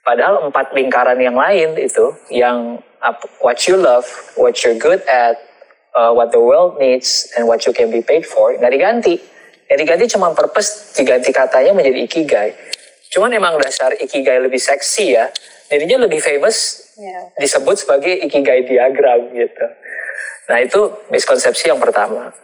Padahal 0.00 0.48
empat 0.48 0.72
lingkaran 0.72 1.20
yang 1.20 1.36
lain 1.36 1.76
itu, 1.76 2.16
yang 2.32 2.80
what 3.44 3.68
you 3.68 3.76
love, 3.76 4.08
what 4.34 4.56
you're 4.64 4.78
good 4.80 5.04
at, 5.06 5.36
uh, 5.96 6.12
what 6.12 6.30
the 6.30 6.40
world 6.40 6.78
needs 6.78 7.30
and 7.36 7.46
what 7.46 7.62
you 7.66 7.72
can 7.72 7.90
be 7.90 8.02
paid 8.02 8.26
for 8.26 8.52
nggak 8.54 8.72
diganti. 8.72 9.16
Yang 9.70 9.78
diganti 9.86 10.04
cuma 10.18 10.34
purpose 10.34 10.94
diganti 10.98 11.30
katanya 11.30 11.70
menjadi 11.74 12.00
ikigai. 12.06 12.50
Cuman 13.10 13.30
emang 13.34 13.58
dasar 13.58 13.94
ikigai 13.94 14.42
lebih 14.42 14.58
seksi 14.58 15.14
ya 15.14 15.26
jadinya 15.70 16.10
lebih 16.10 16.18
famous 16.18 16.90
yeah. 16.98 17.30
disebut 17.38 17.78
sebagai 17.78 18.10
ikigai 18.26 18.66
diagram 18.66 19.30
gitu. 19.30 19.66
Nah 20.50 20.58
itu 20.58 20.80
miskonsepsi 21.14 21.70
yang 21.70 21.78
pertama. 21.78 22.34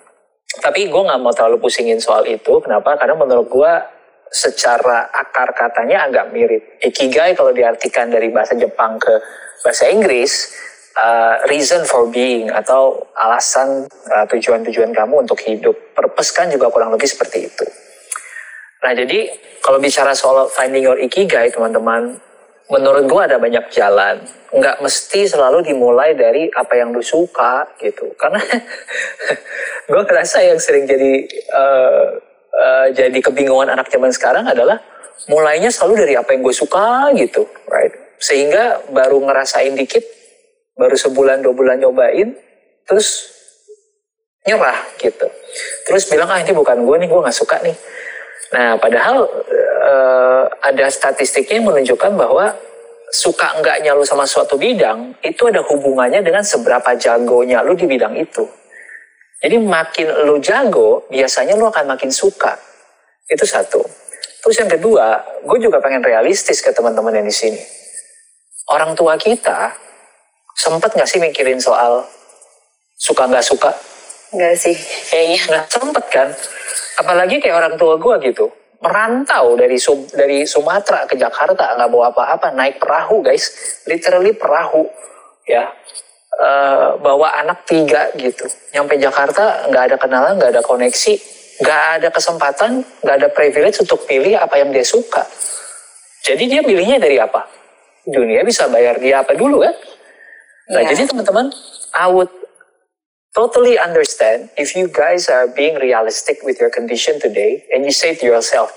Tapi 0.62 0.86
gue 0.86 1.02
nggak 1.02 1.20
mau 1.20 1.34
terlalu 1.34 1.58
pusingin 1.58 1.98
soal 1.98 2.22
itu. 2.30 2.62
Kenapa? 2.62 2.94
Karena 2.94 3.18
menurut 3.18 3.50
gue 3.50 3.72
secara 4.30 5.10
akar 5.10 5.50
katanya 5.58 6.06
agak 6.06 6.30
mirip. 6.30 6.78
Ikigai 6.78 7.34
kalau 7.34 7.50
diartikan 7.50 8.08
dari 8.08 8.30
bahasa 8.30 8.54
Jepang 8.54 8.96
ke 9.02 9.10
bahasa 9.66 9.90
Inggris 9.90 10.54
uh, 10.96 11.34
reason 11.52 11.84
for 11.84 12.08
being 12.08 12.48
atau 12.48 12.96
alasan 13.16 13.84
uh, 14.10 14.26
tujuan-tujuan 14.28 14.92
kamu 14.96 15.28
untuk 15.28 15.38
hidup. 15.44 15.76
Purpose 15.92 16.32
kan 16.32 16.48
juga 16.48 16.72
kurang 16.72 16.92
lebih 16.92 17.08
seperti 17.08 17.48
itu. 17.48 17.66
Nah 18.84 18.92
jadi 18.92 19.28
kalau 19.60 19.80
bicara 19.80 20.12
soal 20.16 20.48
finding 20.52 20.84
your 20.84 20.98
ikigai 21.00 21.52
teman-teman 21.52 22.20
menurut 22.66 23.04
gue 23.06 23.22
ada 23.22 23.36
banyak 23.38 23.64
jalan. 23.70 24.24
Nggak 24.50 24.82
mesti 24.82 25.26
selalu 25.28 25.62
dimulai 25.62 26.16
dari 26.16 26.50
apa 26.50 26.74
yang 26.74 26.90
lu 26.90 27.02
suka 27.02 27.66
gitu. 27.78 28.10
Karena 28.18 28.42
gue 29.90 30.02
ngerasa 30.02 30.42
yang 30.42 30.58
sering 30.58 30.88
jadi 30.88 31.12
uh, 31.54 32.06
uh, 32.56 32.86
jadi 32.90 33.18
kebingungan 33.20 33.70
anak 33.70 33.88
zaman 33.92 34.10
sekarang 34.10 34.44
adalah 34.48 34.80
mulainya 35.32 35.72
selalu 35.72 36.06
dari 36.06 36.14
apa 36.14 36.36
yang 36.36 36.44
gue 36.44 36.54
suka 36.54 37.10
gitu 37.16 37.48
right? 37.72 37.92
Sehingga 38.16 38.86
baru 38.92 39.20
ngerasain 39.20 39.76
dikit 39.76 40.15
baru 40.76 40.94
sebulan 40.94 41.42
dua 41.42 41.54
bulan 41.56 41.80
nyobain 41.80 42.36
terus 42.86 43.32
nyerah 44.46 44.78
gitu 45.00 45.26
terus 45.88 46.06
bilang 46.06 46.30
ah 46.30 46.38
ini 46.38 46.52
bukan 46.54 46.84
gue 46.84 46.96
nih 47.02 47.08
gue 47.10 47.20
nggak 47.24 47.34
suka 47.34 47.58
nih 47.64 47.76
Nah, 48.54 48.78
padahal 48.78 49.26
uh, 49.82 50.44
ada 50.62 50.86
statistiknya 50.86 51.58
yang 51.58 51.66
menunjukkan 51.66 52.14
bahwa 52.14 52.54
suka 53.10 53.58
enggaknya 53.58 53.94
lu 53.94 54.06
sama 54.06 54.26
suatu 54.26 54.58
bidang 54.58 55.14
itu 55.22 55.46
ada 55.50 55.62
hubungannya 55.62 56.22
dengan 56.22 56.42
seberapa 56.46 56.94
jagonya 56.94 57.62
lu 57.66 57.74
di 57.74 57.86
bidang 57.90 58.14
itu. 58.14 58.46
Jadi 59.42 59.56
makin 59.62 60.06
lu 60.26 60.38
jago, 60.42 61.06
biasanya 61.10 61.58
lu 61.58 61.66
akan 61.68 61.94
makin 61.94 62.10
suka. 62.10 62.56
Itu 63.26 63.46
satu. 63.46 63.82
Terus 64.42 64.56
yang 64.62 64.70
kedua, 64.70 65.22
gue 65.42 65.58
juga 65.58 65.82
pengen 65.82 66.02
realistis 66.06 66.62
ke 66.62 66.70
teman-teman 66.70 67.18
yang 67.18 67.26
di 67.26 67.34
sini. 67.34 67.58
Orang 68.70 68.94
tua 68.94 69.18
kita 69.18 69.74
sempat 70.56 70.96
nggak 70.96 71.08
sih 71.08 71.20
mikirin 71.20 71.60
soal 71.60 72.08
suka 72.96 73.28
nggak 73.28 73.44
suka? 73.44 73.70
Nggak 74.32 74.56
sih, 74.56 74.76
kayaknya. 75.12 75.38
Nggak 75.44 75.64
sempet 75.68 76.04
kan? 76.08 76.28
apalagi 76.96 77.38
kayak 77.38 77.56
orang 77.56 77.74
tua 77.76 78.00
gue 78.00 78.32
gitu 78.32 78.48
merantau 78.80 79.56
dari 79.56 79.76
Sum 79.80 80.04
dari 80.12 80.44
Sumatera 80.44 81.08
ke 81.08 81.16
Jakarta 81.16 81.76
nggak 81.76 81.88
bawa 81.92 82.12
apa-apa 82.12 82.52
naik 82.52 82.76
perahu 82.80 83.24
guys 83.24 83.52
literally 83.88 84.36
perahu 84.36 84.84
ya 85.48 85.72
uh, 86.40 86.96
bawa 87.00 87.40
anak 87.40 87.64
tiga 87.64 88.12
gitu 88.16 88.44
nyampe 88.76 89.00
Jakarta 89.00 89.68
nggak 89.72 89.82
ada 89.92 89.96
kenalan 89.96 90.36
nggak 90.36 90.52
ada 90.56 90.62
koneksi 90.64 91.14
nggak 91.56 91.82
ada 92.00 92.08
kesempatan 92.12 92.84
nggak 93.00 93.16
ada 93.16 93.28
privilege 93.32 93.80
untuk 93.80 94.04
pilih 94.04 94.36
apa 94.36 94.60
yang 94.60 94.72
dia 94.72 94.84
suka 94.84 95.24
jadi 96.20 96.44
dia 96.44 96.60
pilihnya 96.60 97.00
dari 97.00 97.16
apa 97.16 97.48
dunia 98.04 98.44
bisa 98.44 98.68
bayar 98.68 99.00
dia 99.00 99.24
apa 99.24 99.32
dulu 99.32 99.64
kan 99.64 99.72
nah 100.70 100.82
yeah. 100.82 100.90
jadi 100.90 101.08
teman-teman 101.10 101.52
I 101.96 102.10
would 102.12 102.32
totally 103.36 103.76
understand 103.76 104.48
if 104.56 104.72
you 104.72 104.88
guys 104.88 105.28
are 105.28 105.44
being 105.44 105.76
realistic 105.76 106.40
with 106.40 106.56
your 106.56 106.72
condition 106.72 107.20
today 107.20 107.68
and 107.68 107.84
you 107.84 107.92
say 107.92 108.16
to 108.16 108.24
yourself, 108.24 108.72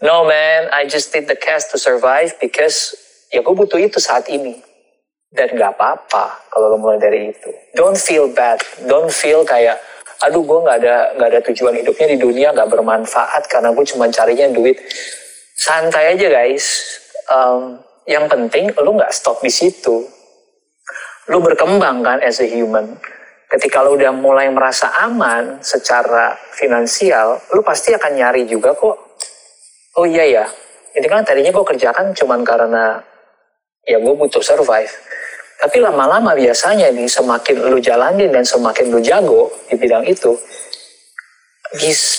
no 0.00 0.24
man, 0.24 0.72
I 0.72 0.88
just 0.88 1.12
did 1.12 1.28
the 1.28 1.36
cast 1.36 1.70
to 1.72 1.78
survive 1.78 2.32
because 2.40 2.96
ya 3.28 3.44
gue 3.44 3.52
butuh 3.52 3.76
itu 3.76 4.00
saat 4.00 4.32
ini. 4.32 4.64
Dan 5.28 5.60
gak 5.60 5.76
apa-apa 5.76 6.48
kalau 6.48 6.72
lo 6.72 6.80
mulai 6.80 6.96
dari 6.96 7.28
itu. 7.28 7.52
Don't 7.76 8.00
feel 8.00 8.32
bad. 8.32 8.64
Don't 8.88 9.12
feel 9.12 9.44
kayak, 9.44 9.76
aduh 10.24 10.40
gue 10.40 10.58
gak 10.64 10.80
ada 10.80 11.12
gak 11.20 11.28
ada 11.28 11.40
tujuan 11.52 11.76
hidupnya 11.76 12.16
di 12.16 12.16
dunia 12.16 12.48
gak 12.56 12.72
bermanfaat 12.72 13.44
karena 13.44 13.68
gue 13.76 13.84
cuma 13.92 14.08
carinya 14.08 14.48
duit. 14.48 14.80
Santai 15.52 16.16
aja 16.16 16.32
guys. 16.32 16.96
Um, 17.28 17.84
yang 18.08 18.24
penting 18.24 18.72
lo 18.80 18.96
gak 18.96 19.12
stop 19.12 19.44
di 19.44 19.52
situ. 19.52 20.08
Lo 21.28 21.44
berkembang 21.44 22.00
kan 22.00 22.18
as 22.24 22.40
a 22.40 22.48
human 22.48 22.96
ketika 23.48 23.80
lo 23.80 23.96
udah 23.96 24.12
mulai 24.12 24.52
merasa 24.52 24.92
aman 25.08 25.64
secara 25.64 26.36
finansial, 26.52 27.40
lo 27.56 27.64
pasti 27.64 27.96
akan 27.96 28.12
nyari 28.12 28.44
juga 28.44 28.76
kok. 28.76 28.96
Oh 29.96 30.04
iya 30.04 30.24
ya, 30.28 30.44
ini 30.94 31.06
kan 31.08 31.24
tadinya 31.24 31.50
gue 31.50 31.64
kerjakan 31.64 32.12
cuman 32.12 32.44
karena 32.44 33.00
ya 33.88 33.96
gue 33.96 34.14
butuh 34.14 34.44
survive. 34.44 34.92
Tapi 35.58 35.82
lama-lama 35.82 36.38
biasanya 36.38 36.92
nih 36.94 37.10
semakin 37.10 37.66
lu 37.66 37.82
jalanin 37.82 38.30
dan 38.30 38.46
semakin 38.46 38.94
lu 38.94 39.02
jago 39.02 39.50
di 39.66 39.74
bidang 39.74 40.06
itu, 40.06 40.38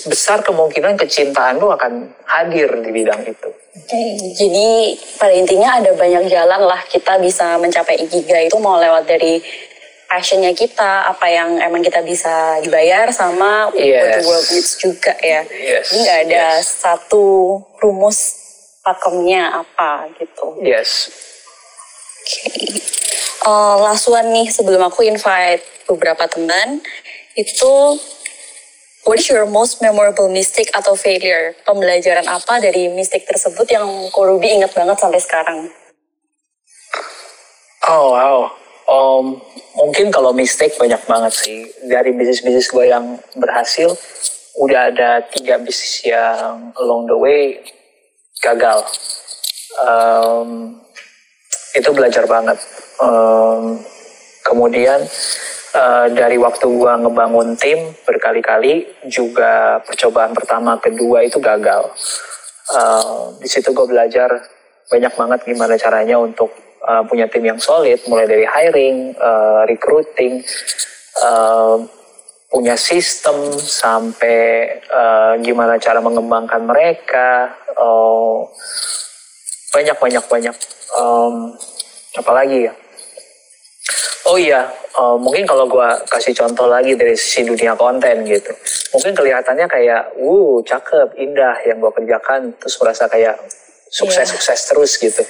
besar 0.05 0.45
kemungkinan 0.45 0.93
kecintaan 0.93 1.57
lu 1.57 1.73
akan 1.73 2.13
hadir 2.29 2.69
di 2.85 2.89
bidang 2.93 3.25
itu. 3.25 3.49
Jadi 4.37 4.93
pada 5.17 5.33
intinya 5.33 5.81
ada 5.81 5.89
banyak 5.97 6.29
jalan 6.29 6.61
lah 6.69 6.81
kita 6.85 7.17
bisa 7.17 7.57
mencapai 7.57 7.97
ikigai 7.97 8.45
itu 8.45 8.57
mau 8.61 8.77
lewat 8.77 9.09
dari 9.09 9.41
passionnya 10.09 10.53
kita, 10.57 11.05
apa 11.05 11.25
yang 11.29 11.61
emang 11.61 11.85
kita 11.85 12.01
bisa 12.01 12.57
dibayar 12.65 13.09
sama 13.13 13.69
yes. 13.77 13.93
what 13.93 14.09
the 14.17 14.25
world 14.25 14.47
needs 14.49 14.71
juga 14.77 15.13
ya. 15.21 15.41
Yes. 15.45 15.89
Jadi 15.89 15.97
nggak 16.01 16.19
ada 16.29 16.45
yes. 16.57 16.81
satu 16.81 17.25
rumus 17.77 18.19
pakemnya 18.81 19.65
apa 19.65 20.09
gitu. 20.17 20.57
Yes. 20.65 21.13
Oke. 22.25 22.33
Okay. 22.41 22.69
Uh, 23.45 23.49
eh, 23.49 23.75
last 23.85 24.05
one 24.11 24.29
nih 24.33 24.47
sebelum 24.51 24.81
aku 24.83 25.05
invite 25.05 25.63
beberapa 25.87 26.27
teman 26.27 26.83
itu 27.39 27.73
what 29.09 29.17
is 29.17 29.25
your 29.25 29.49
most 29.49 29.81
memorable 29.81 30.29
mistake 30.29 30.69
atau 30.69 30.93
failure? 30.93 31.57
Pembelajaran 31.65 32.29
apa 32.29 32.61
dari 32.61 32.93
mistake 32.93 33.25
tersebut 33.25 33.65
yang 33.73 33.89
kau 34.13 34.29
Ruby 34.29 34.61
ingat 34.61 34.69
banget 34.77 35.01
sampai 35.01 35.17
sekarang? 35.17 35.65
Oh 37.89 38.13
wow. 38.13 38.53
Um, 38.85 39.41
mungkin 39.73 40.13
kalau 40.13 40.29
mistake 40.29 40.77
banyak 40.77 41.01
banget 41.09 41.33
sih 41.33 41.65
dari 41.89 42.13
bisnis-bisnis 42.13 42.69
gue 42.69 42.85
yang 42.85 43.17
berhasil 43.33 43.97
udah 44.61 44.93
ada 44.93 45.25
tiga 45.33 45.57
bisnis 45.57 46.05
yang 46.05 46.69
along 46.77 47.09
the 47.09 47.17
way 47.17 47.57
gagal 48.41 48.81
um, 49.77 50.81
itu 51.77 51.89
belajar 51.93 52.25
banget 52.25 52.57
um, 52.97 53.77
kemudian 54.41 55.05
uh, 55.75 56.07
dari 56.13 56.37
waktu 56.39 56.65
gue 56.65 56.93
ngebangun 57.05 57.57
tim 57.59 57.79
berkali-kali 58.05 58.87
juga 59.09 59.83
percobaan 59.83 60.33
pertama 60.33 60.77
kedua 60.77 61.25
itu 61.25 61.37
gagal 61.41 61.89
uh, 62.73 63.35
di 63.41 63.47
situ 63.49 63.73
gue 63.73 63.85
belajar 63.89 64.29
banyak 64.89 65.13
banget 65.13 65.39
gimana 65.45 65.77
caranya 65.77 66.17
untuk 66.17 66.49
uh, 66.85 67.03
punya 67.05 67.29
tim 67.29 67.45
yang 67.45 67.61
solid, 67.61 68.01
mulai 68.09 68.25
dari 68.25 68.45
hiring, 68.45 69.13
uh, 69.17 69.63
recruiting, 69.69 70.41
uh, 71.21 71.77
punya 72.49 72.73
sistem 72.73 73.53
sampai 73.53 74.65
uh, 74.89 75.37
gimana 75.45 75.77
cara 75.77 76.01
mengembangkan 76.01 76.65
mereka, 76.65 77.53
uh, 77.77 78.49
banyak 79.69 79.97
banyak 80.01 80.25
banyak. 80.25 80.55
Um, 80.97 81.53
apalagi 82.17 82.65
ya? 82.65 82.73
Oh 84.29 84.37
iya, 84.37 84.61
uh, 84.93 85.17
mungkin 85.17 85.49
kalau 85.49 85.65
gue 85.65 85.89
kasih 86.05 86.37
contoh 86.37 86.69
lagi 86.69 86.93
dari 86.93 87.17
sisi 87.17 87.49
dunia 87.49 87.73
konten 87.73 88.29
gitu, 88.29 88.53
mungkin 88.93 89.17
kelihatannya 89.17 89.65
kayak, 89.65 90.13
uh, 90.21 90.61
cakep, 90.61 91.17
indah 91.17 91.57
yang 91.65 91.81
gue 91.81 91.89
kerjakan, 91.89 92.53
terus 92.61 92.77
merasa 92.77 93.09
kayak 93.09 93.41
sukses-sukses 93.89 94.53
yeah. 94.53 94.67
terus 94.69 94.91
gitu. 95.01 95.23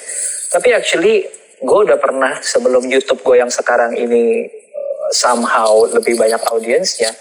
Tapi 0.51 0.75
actually 0.75 1.23
gue 1.63 1.79
udah 1.87 1.95
pernah 1.95 2.43
sebelum 2.43 2.91
YouTube 2.91 3.23
gue 3.23 3.39
yang 3.39 3.47
sekarang 3.47 3.95
ini 3.95 4.51
uh, 4.51 5.09
somehow 5.15 5.87
lebih 5.87 6.19
banyak 6.19 6.43
audiensnya, 6.51 7.15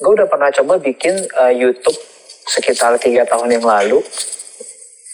gue 0.00 0.12
udah 0.16 0.24
pernah 0.24 0.48
coba 0.48 0.80
bikin 0.80 1.20
uh, 1.36 1.52
YouTube 1.52 2.00
sekitar 2.48 2.96
tiga 2.96 3.28
tahun 3.28 3.60
yang 3.60 3.64
lalu 3.68 4.00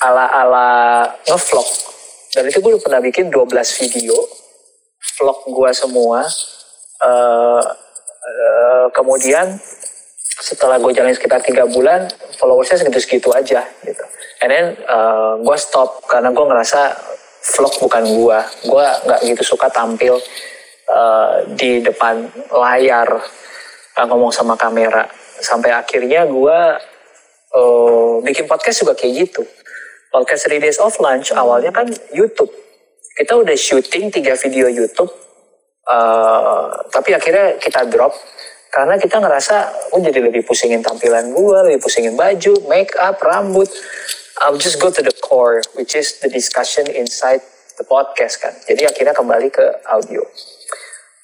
ala-ala 0.01 1.03
ngevlog 1.27 1.69
dan 2.37 2.47
itu 2.47 2.61
gue 2.61 2.71
udah 2.77 2.85
pernah 2.85 3.01
bikin 3.01 3.33
12 3.33 3.81
video 3.83 4.46
vlog 4.97 5.39
gue 5.47 5.71
semua 5.73 6.27
uh, 7.05 7.63
uh, 8.25 8.87
kemudian 8.93 9.57
setelah 10.37 10.77
gue 10.77 10.93
jalan 10.93 11.17
sekitar 11.17 11.41
tiga 11.41 11.65
bulan 11.65 12.09
followersnya 12.37 12.85
segitu-segitu 12.85 13.33
aja 13.33 13.65
gitu. 13.83 14.05
And 14.45 14.53
then 14.53 14.67
uh, 14.85 15.41
gue 15.41 15.57
stop 15.57 16.05
karena 16.05 16.29
gue 16.29 16.45
ngerasa 16.45 16.81
vlog 17.55 17.75
bukan 17.79 18.05
gua. 18.19 18.39
Gua 18.67 18.87
nggak 19.07 19.21
gitu 19.31 19.43
suka 19.55 19.71
tampil 19.71 20.19
uh, 20.91 21.47
di 21.55 21.79
depan 21.79 22.27
layar 22.51 23.09
uh, 23.95 24.07
ngomong 24.11 24.35
sama 24.35 24.59
kamera. 24.59 25.07
Sampai 25.39 25.71
akhirnya 25.71 26.27
gua 26.27 26.75
uh, 27.55 28.19
bikin 28.27 28.51
podcast 28.51 28.83
juga 28.83 28.99
kayak 28.99 29.31
gitu. 29.31 29.43
Podcast 30.11 30.49
Three 30.49 30.63
Days 30.63 30.81
of 30.83 30.97
Lunch 30.99 31.31
awalnya 31.31 31.71
kan 31.71 31.87
YouTube 32.11 32.51
kita 33.17 33.33
udah 33.33 33.57
syuting 33.57 34.13
tiga 34.13 34.37
video 34.37 34.69
YouTube 34.69 35.09
uh, 35.89 36.69
tapi 36.91 37.15
akhirnya 37.15 37.57
kita 37.59 37.87
drop. 37.89 38.13
Karena 38.67 39.01
kita 39.01 39.17
ngerasa 39.17 39.57
oh 39.97 40.01
jadi 40.05 40.21
lebih 40.21 40.45
pusingin 40.45 40.85
tampilan 40.85 41.33
gue 41.33 41.59
lebih 41.73 41.81
pusingin 41.81 42.13
baju 42.13 42.53
make 42.69 42.93
up 43.01 43.17
rambut. 43.25 43.73
I'll 44.45 44.61
just 44.61 44.77
go 44.77 44.93
to 44.93 45.01
the 45.01 45.17
core 45.25 45.65
which 45.81 45.97
is 45.97 46.21
the 46.21 46.29
discussion 46.29 46.85
inside 46.93 47.41
the 47.81 47.87
podcast 47.89 48.37
kan. 48.37 48.53
Jadi 48.69 48.85
akhirnya 48.85 49.17
kembali 49.17 49.49
ke 49.49 49.65
audio. 49.89 50.21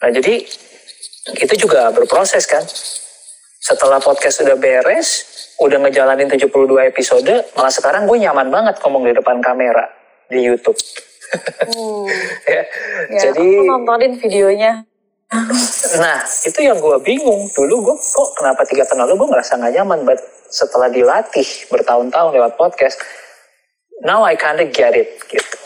Nah 0.01 0.09
jadi 0.09 0.49
itu 1.29 1.55
juga 1.61 1.93
berproses 1.93 2.49
kan. 2.49 2.65
Setelah 3.63 4.01
podcast 4.01 4.41
sudah 4.41 4.57
beres 4.57 5.29
udah 5.61 5.77
ngejalanin 5.77 6.33
72 6.33 6.49
episode 6.89 7.53
malah 7.53 7.71
sekarang 7.71 8.09
gue 8.09 8.17
nyaman 8.17 8.49
banget 8.49 8.81
ngomong 8.81 9.05
di 9.05 9.13
depan 9.13 9.45
kamera 9.45 9.87
di 10.27 10.41
YouTube 10.41 10.75
Hmm. 11.33 12.05
ya. 12.55 12.63
Ya, 13.13 13.21
jadi 13.31 13.41
aku 13.41 13.65
nontonin 13.69 14.13
videonya. 14.21 14.85
Nah, 15.97 16.21
itu 16.45 16.61
yang 16.61 16.77
gue 16.77 16.97
bingung. 17.01 17.49
Dulu 17.57 17.75
gue 17.89 17.97
kok 17.97 18.29
kenapa 18.37 18.69
tiga 18.69 18.85
tahun 18.85 19.09
lalu 19.09 19.25
gue 19.25 19.29
ngerasa 19.33 19.57
gak 19.57 19.75
nyaman, 19.81 20.05
but 20.05 20.21
setelah 20.53 20.93
dilatih 20.93 21.49
bertahun-tahun 21.73 22.37
lewat 22.37 22.53
podcast, 22.61 23.01
now 24.05 24.21
I 24.29 24.37
kinda 24.37 24.69
get 24.69 24.93
it, 24.93 25.17
gitu. 25.33 25.57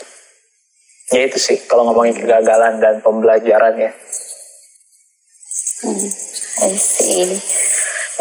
Ya 1.11 1.27
itu 1.27 1.39
sih, 1.39 1.59
kalau 1.67 1.87
ngomongin 1.87 2.15
kegagalan 2.15 2.79
dan 2.79 3.03
pembelajarannya. 3.03 3.91
Hmm, 5.83 6.07
I 6.63 6.73
see. 6.79 7.39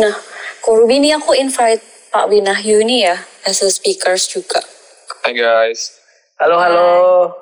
Nah, 0.02 0.14
Kurbi 0.62 0.98
ini 0.98 1.14
aku 1.14 1.34
invite 1.38 1.82
Pak 2.10 2.26
Winahyu 2.26 2.82
nih 2.82 3.10
ya, 3.10 3.16
as 3.46 3.62
a 3.62 3.70
speakers 3.70 4.26
juga. 4.26 4.62
Hi 5.22 5.34
guys. 5.34 6.05
Halo, 6.36 6.60
halo. 6.60 7.32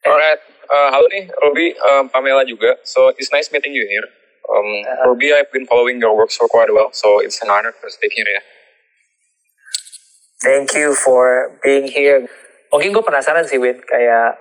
Alright. 0.00 0.40
Uh, 0.64 0.88
halo 0.88 1.04
nih, 1.12 1.28
Ruby, 1.44 1.76
um, 1.76 2.08
Pamela 2.08 2.40
juga. 2.48 2.80
So 2.80 3.12
it's 3.20 3.28
nice 3.28 3.52
meeting 3.52 3.76
you 3.76 3.84
here. 3.84 4.08
Um, 4.48 4.80
Ruby, 5.12 5.36
I've 5.36 5.52
been 5.52 5.68
following 5.68 6.00
your 6.00 6.16
work 6.16 6.32
for 6.32 6.48
quite 6.48 6.72
a 6.72 6.74
while, 6.74 6.88
so 6.88 7.20
it's 7.20 7.44
an 7.44 7.52
honor 7.52 7.76
to 7.76 7.86
speak 7.92 8.16
here 8.16 8.24
ya. 8.24 8.40
Thank 10.40 10.72
you 10.72 10.96
for 10.96 11.52
being 11.60 11.84
here. 11.84 12.24
Mungkin 12.72 12.96
gue 12.96 13.04
penasaran 13.04 13.44
sih, 13.44 13.60
Win, 13.60 13.84
kayak 13.84 14.40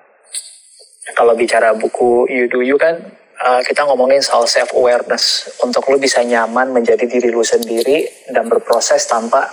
kalau 1.20 1.36
bicara 1.36 1.76
buku 1.76 2.32
You 2.32 2.48
Do 2.48 2.64
You 2.64 2.80
kan, 2.80 3.04
uh, 3.44 3.60
kita 3.68 3.84
ngomongin 3.84 4.24
soal 4.24 4.48
self-awareness. 4.48 5.60
Untuk 5.60 5.92
lu 5.92 6.00
bisa 6.00 6.24
nyaman 6.24 6.72
menjadi 6.72 7.04
diri 7.04 7.36
lu 7.36 7.44
sendiri 7.44 8.32
dan 8.32 8.48
berproses 8.48 9.04
tanpa 9.12 9.52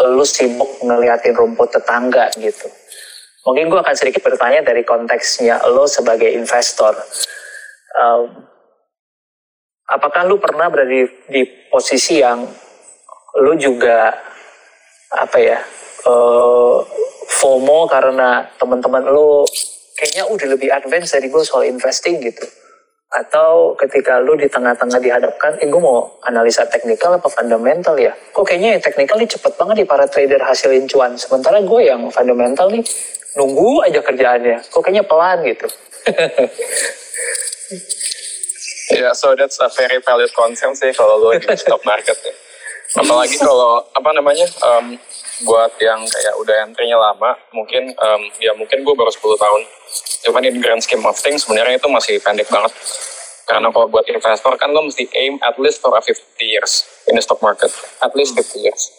lu 0.00 0.24
sibuk 0.24 0.80
ngeliatin 0.80 1.36
rumput 1.36 1.76
tetangga 1.76 2.32
gitu. 2.40 2.79
Mungkin 3.40 3.72
gue 3.72 3.80
akan 3.80 3.96
sedikit 3.96 4.20
bertanya 4.20 4.60
dari 4.60 4.84
konteksnya 4.84 5.64
lo 5.72 5.88
sebagai 5.88 6.28
investor. 6.28 6.92
Um, 7.96 8.46
apakah 9.88 10.28
lu 10.28 10.36
pernah 10.36 10.68
berada 10.68 10.92
di, 10.92 11.08
di 11.32 11.42
posisi 11.72 12.20
yang 12.20 12.44
lu 13.40 13.52
juga 13.56 14.14
apa 15.10 15.38
ya 15.38 15.58
uh, 16.06 16.78
FOMO 17.40 17.86
karena 17.90 18.46
teman-teman 18.58 19.10
lu 19.10 19.42
kayaknya 19.98 20.24
udah 20.30 20.46
lebih 20.54 20.70
advance 20.70 21.14
dari 21.18 21.26
gue 21.30 21.42
soal 21.42 21.66
investing 21.66 22.22
gitu 22.22 22.46
atau 23.10 23.74
ketika 23.74 24.22
lu 24.22 24.38
di 24.38 24.46
tengah-tengah 24.46 25.02
dihadapkan, 25.02 25.58
eh 25.58 25.66
gue 25.66 25.82
mau 25.82 26.14
analisa 26.22 26.62
teknikal 26.70 27.18
apa 27.18 27.26
fundamental 27.26 27.98
ya? 27.98 28.14
Kok 28.30 28.46
kayaknya 28.46 28.78
yang 28.78 28.82
teknikal 28.86 29.18
nih 29.18 29.26
cepet 29.26 29.58
banget 29.58 29.82
nih 29.82 29.88
para 29.90 30.06
trader 30.06 30.38
hasilin 30.46 30.86
cuan. 30.86 31.18
Sementara 31.18 31.58
gue 31.58 31.80
yang 31.90 32.06
fundamental 32.14 32.70
nih 32.70 32.86
nunggu 33.38 33.86
aja 33.86 34.00
kerjaannya. 34.02 34.58
Kok 34.70 34.80
kayaknya 34.82 35.04
pelan 35.06 35.38
gitu. 35.46 35.66
Yeah, 38.90 39.14
so 39.14 39.38
that's 39.38 39.62
a 39.62 39.70
very 39.70 40.02
valid 40.02 40.34
concern 40.34 40.74
sih 40.74 40.90
kalau 40.90 41.22
lo 41.22 41.30
di 41.38 41.46
stock 41.54 41.78
market 41.86 42.18
ya. 42.26 42.34
Apalagi 42.98 43.38
kalau 43.38 43.86
apa 43.94 44.10
namanya 44.10 44.50
um, 44.66 44.98
buat 45.46 45.70
yang 45.78 46.02
kayak 46.02 46.34
udah 46.42 46.66
entry-nya 46.66 46.98
lama, 46.98 47.38
mungkin 47.54 47.94
um, 47.94 48.22
ya 48.42 48.50
mungkin 48.58 48.82
gue 48.82 48.94
baru 48.98 49.14
10 49.14 49.22
tahun. 49.38 49.60
Cuman 50.26 50.42
in 50.42 50.58
grand 50.58 50.82
scheme 50.82 51.06
of 51.06 51.14
things 51.14 51.46
sebenarnya 51.46 51.78
itu 51.78 51.86
masih 51.86 52.18
pendek 52.18 52.50
banget. 52.50 52.74
Karena 53.46 53.70
kalau 53.70 53.86
buat 53.86 54.10
investor 54.10 54.58
kan 54.58 54.74
lo 54.74 54.82
mesti 54.82 55.06
aim 55.14 55.38
at 55.46 55.54
least 55.62 55.78
for 55.78 55.94
a 55.94 56.02
50 56.02 56.18
years 56.42 56.82
in 57.06 57.14
the 57.14 57.22
stock 57.22 57.38
market, 57.38 57.70
at 58.02 58.10
least 58.18 58.34
50 58.34 58.58
years. 58.58 58.90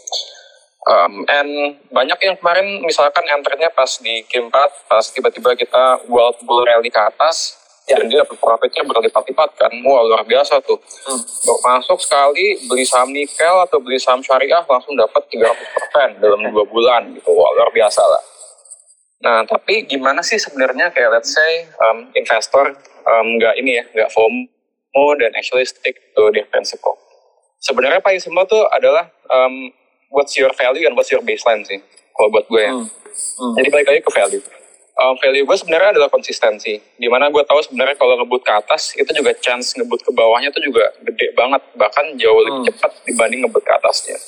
Um, 0.91 1.23
and 1.31 1.79
banyak 1.87 2.19
yang 2.19 2.35
kemarin 2.35 2.83
misalkan 2.83 3.23
enternya 3.31 3.71
pas 3.71 3.87
di 4.03 4.27
Q4, 4.27 4.51
pas 4.91 5.05
tiba-tiba 5.07 5.55
kita 5.55 6.03
wild 6.11 6.35
bull 6.43 6.67
rally 6.67 6.91
ke 6.91 6.99
atas, 6.99 7.55
dan 7.87 8.11
dia 8.11 8.27
dapat 8.27 8.37
profitnya 8.37 8.83
berlipat-lipat 8.83 9.49
kan, 9.55 9.71
wah 9.87 10.03
luar 10.03 10.27
biasa 10.27 10.59
tuh. 10.67 10.75
Hmm. 11.07 11.21
Masuk 11.63 11.99
sekali 12.03 12.59
beli 12.67 12.83
saham 12.83 13.09
nikel 13.11 13.55
atau 13.63 13.79
beli 13.79 13.97
saham 13.97 14.19
syariah 14.19 14.59
langsung 14.67 14.93
dapat 14.99 15.23
300% 15.31 16.19
dalam 16.19 16.39
dua 16.51 16.65
bulan 16.67 17.07
gitu, 17.15 17.31
wah 17.31 17.51
luar 17.55 17.71
biasa 17.71 18.03
lah. 18.03 18.23
Nah 19.21 19.39
tapi 19.47 19.85
gimana 19.85 20.19
sih 20.25 20.41
sebenarnya 20.41 20.91
kayak 20.91 21.09
let's 21.13 21.31
say 21.31 21.67
um, 21.87 22.09
investor 22.17 22.75
um, 23.07 23.27
nggak 23.39 23.53
ini 23.63 23.79
ya, 23.79 23.83
nggak 23.95 24.09
FOMO 24.11 25.05
dan 25.19 25.31
actually 25.39 25.63
stick 25.63 25.95
to 26.13 26.29
principle. 26.51 26.99
Sebenarnya 27.61 28.01
paling 28.01 28.19
semua 28.19 28.43
tuh 28.49 28.65
adalah 28.73 29.05
um, 29.29 29.69
what's 30.11 30.35
your 30.35 30.51
value 30.53 30.85
and 30.85 30.93
what's 30.93 31.09
your 31.09 31.23
baseline 31.23 31.63
sih, 31.63 31.79
kalau 32.13 32.29
buat 32.29 32.45
gue 32.51 32.61
ya. 32.61 32.73
Hmm. 32.75 32.87
Hmm. 33.39 33.53
Jadi 33.57 33.67
balik 33.71 33.87
lagi 33.87 34.01
ke 34.03 34.11
value. 34.11 34.43
Um, 34.99 35.15
value 35.17 35.47
gue 35.47 35.57
sebenarnya 35.57 35.97
adalah 35.97 36.11
konsistensi. 36.11 36.77
Di 36.77 37.07
mana 37.07 37.31
gue 37.31 37.41
tahu 37.47 37.63
sebenarnya 37.63 37.95
kalau 37.97 38.19
ngebut 38.21 38.43
ke 38.43 38.51
atas 38.53 38.93
itu 38.93 39.07
juga 39.15 39.31
chance 39.39 39.73
ngebut 39.79 40.03
ke 40.03 40.11
bawahnya 40.13 40.51
itu 40.51 40.69
juga 40.69 40.91
gede 41.01 41.31
banget, 41.33 41.63
bahkan 41.79 42.05
jauh 42.19 42.43
lebih 42.43 42.61
Hmm. 42.61 42.67
cepat 42.69 42.91
dibanding 43.07 43.41
ngebut 43.47 43.63
ke 43.63 43.71
atasnya. 43.71 44.19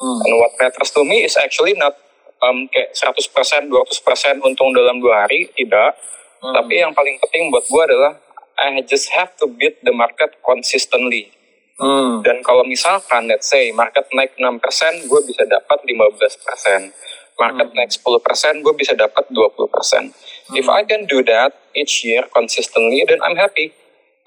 Hmm. 0.00 0.18
And 0.24 0.32
what 0.40 0.54
matters 0.56 0.90
to 0.94 1.02
me 1.04 1.26
is 1.26 1.34
actually 1.36 1.74
not 1.74 1.98
um, 2.40 2.70
kayak 2.70 2.94
100%, 2.94 3.68
200% 3.68 4.46
untung 4.46 4.70
dalam 4.72 5.02
dua 5.02 5.26
hari, 5.26 5.50
tidak. 5.58 5.98
Hmm. 6.42 6.54
Tapi 6.54 6.80
yang 6.80 6.94
paling 6.94 7.18
penting 7.22 7.50
buat 7.50 7.66
gue 7.66 7.82
adalah 7.82 8.18
I 8.62 8.78
just 8.86 9.10
have 9.14 9.34
to 9.42 9.50
beat 9.50 9.82
the 9.82 9.90
market 9.90 10.38
consistently. 10.44 11.34
Hmm. 11.80 12.20
Dan 12.20 12.44
kalau 12.44 12.62
misalkan, 12.68 13.26
let's 13.28 13.48
say, 13.48 13.72
market 13.72 14.04
naik 14.12 14.36
6%, 14.36 15.08
gue 15.08 15.20
bisa 15.24 15.42
dapat 15.48 15.78
15%. 15.84 16.92
Market 17.40 17.68
naik 17.72 17.90
10%, 17.90 18.64
gue 18.64 18.74
bisa 18.76 18.92
dapat 18.92 19.24
20%. 19.32 20.12
If 20.52 20.68
I 20.68 20.84
can 20.84 21.08
do 21.08 21.24
that 21.24 21.56
each 21.72 22.04
year 22.04 22.28
consistently, 22.28 23.02
then 23.08 23.24
I'm 23.24 23.34
happy. 23.40 23.72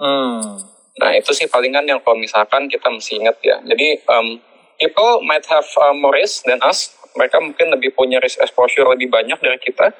Hmm. 0.01 0.65
Nah, 0.95 1.11
itu 1.13 1.35
sih 1.35 1.45
palingan 1.45 1.85
yang 1.85 2.01
kalau 2.01 2.17
misalkan 2.17 2.65
kita 2.71 2.87
mesti 2.89 3.19
ingat 3.19 3.37
ya. 3.43 3.61
Jadi, 3.61 4.01
um, 4.09 4.41
people 4.81 5.21
might 5.23 5.45
have 5.47 5.67
um, 5.85 6.01
more 6.01 6.15
risk 6.15 6.43
than 6.49 6.59
us. 6.65 6.91
Mereka 7.15 7.39
mungkin 7.39 7.71
lebih 7.71 7.95
punya 7.95 8.19
risk 8.19 8.41
exposure 8.43 8.87
lebih 8.89 9.07
banyak 9.07 9.39
dari 9.39 9.59
kita. 9.61 9.95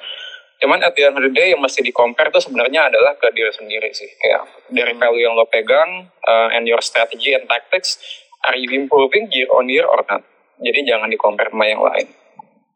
Cuman 0.56 0.80
at 0.82 0.96
the 0.96 1.04
end 1.04 1.20
of 1.20 1.24
the 1.24 1.34
day 1.34 1.52
yang 1.52 1.60
mesti 1.60 1.84
di-compare 1.84 2.32
itu 2.32 2.40
sebenarnya 2.40 2.88
adalah 2.88 3.20
ke 3.20 3.28
diri 3.36 3.52
sendiri 3.52 3.92
sih. 3.92 4.08
Kayak 4.16 4.48
dari 4.72 4.94
value 4.96 5.24
yang 5.28 5.36
lo 5.36 5.46
pegang 5.52 6.08
uh, 6.24 6.50
and 6.56 6.64
your 6.64 6.80
strategy 6.80 7.36
and 7.36 7.44
tactics, 7.46 8.00
are 8.48 8.56
you 8.56 8.72
improving 8.72 9.28
year 9.36 9.52
on 9.52 9.68
year 9.68 9.84
or 9.84 10.00
not? 10.08 10.24
Jadi 10.64 10.88
jangan 10.88 11.12
di-compare 11.12 11.52
sama 11.52 11.66
yang 11.68 11.84
lain. 11.84 12.08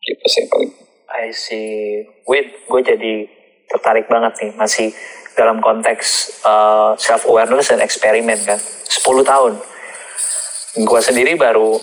Gitu 0.04 0.26
sih 0.28 0.46
paling. 0.52 0.72
I 1.10 1.32
see. 1.32 2.06
Wait, 2.28 2.68
gue 2.68 2.82
jadi 2.84 3.14
tertarik 3.72 4.12
banget 4.12 4.36
nih. 4.44 4.52
Masih 4.60 4.88
dalam 5.40 5.64
konteks 5.64 6.40
uh, 6.44 6.94
self-awareness 7.00 7.72
dan 7.72 7.80
eksperimen 7.80 8.38
kan. 8.44 8.60
10 8.60 9.24
tahun. 9.24 9.54
Gue 10.84 11.00
sendiri 11.02 11.34
baru 11.40 11.80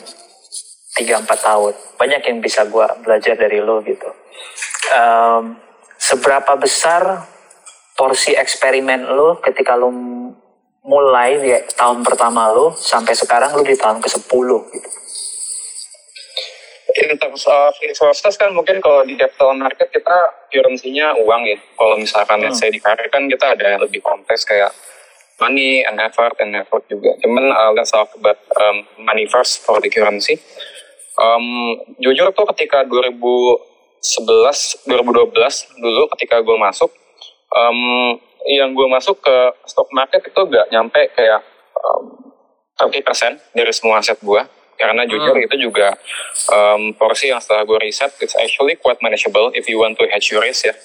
3-4 0.97 1.27
tahun. 1.27 1.73
Banyak 1.97 2.23
yang 2.29 2.39
bisa 2.45 2.69
gue 2.69 2.87
belajar 3.03 3.35
dari 3.35 3.59
lo 3.65 3.81
gitu. 3.81 4.09
Um, 4.95 5.66
seberapa 6.07 6.55
besar 6.55 7.27
porsi 7.99 8.39
eksperimen 8.39 9.11
lo 9.11 9.43
ketika 9.43 9.75
lo 9.75 9.91
mulai 10.87 11.43
di 11.43 11.51
tahun 11.75 12.07
pertama 12.07 12.47
lo 12.55 12.71
sampai 12.79 13.19
sekarang 13.19 13.51
lo 13.59 13.67
di 13.67 13.75
tahun 13.75 13.99
ke-10 13.99 14.49
gitu. 14.71 14.91
In 16.97 17.19
terms 17.19 17.45
of 17.45 17.75
kan 18.39 18.55
mungkin 18.55 18.79
kalau 18.79 19.03
di 19.03 19.19
capital 19.19 19.53
market 19.59 19.91
kita 19.91 20.17
currency-nya 20.49 21.19
uang 21.19 21.43
ya. 21.45 21.59
Kalau 21.75 21.99
misalkan 21.99 22.39
let's 22.41 22.63
say 22.63 22.71
di 22.71 22.79
karir 22.79 23.11
kan 23.11 23.27
kita 23.27 23.59
ada 23.59 23.75
yang 23.75 23.83
lebih 23.83 24.01
kompleks 24.01 24.47
kayak 24.47 24.71
money 25.43 25.85
and 25.85 25.99
effort 25.99 26.39
and 26.41 26.55
effort 26.57 26.87
juga. 26.89 27.19
Cuman 27.21 27.53
uh, 27.53 27.75
let's 27.75 27.93
talk 27.93 28.09
about 28.17 28.41
um, 28.57 28.87
money 29.03 29.27
first 29.27 29.67
for 29.67 29.83
the 29.83 29.91
currency. 29.91 30.41
Um, 31.19 31.77
jujur 32.01 32.33
tuh 32.33 32.49
ketika 32.55 32.87
2011, 34.07 34.87
2012 34.87 35.83
dulu 35.83 36.03
ketika 36.15 36.39
gue 36.39 36.57
masuk, 36.57 36.91
um, 37.51 38.15
yang 38.47 38.71
gue 38.71 38.87
masuk 38.87 39.19
ke 39.19 39.37
stock 39.67 39.91
market 39.91 40.23
itu 40.23 40.41
gak 40.47 40.71
nyampe 40.71 41.11
kayak 41.19 41.43
um, 41.75 42.31
30% 42.79 43.03
dari 43.57 43.73
semua 43.75 43.99
aset 43.99 44.21
gue 44.23 44.43
karena 44.77 45.09
jujur 45.09 45.33
Hmm. 45.33 45.47
itu 45.49 45.57
juga 45.57 45.97
um, 46.53 46.93
porsi 46.95 47.33
yang 47.33 47.41
setelah 47.41 47.65
gue 47.65 47.81
riset 47.81 48.13
it's 48.21 48.37
actually 48.37 48.77
quite 48.77 49.01
manageable 49.01 49.49
if 49.57 49.65
you 49.67 49.81
want 49.81 49.97
to 49.97 50.05
hedge 50.05 50.29
your 50.29 50.45
risk 50.45 50.69
ya 50.69 50.77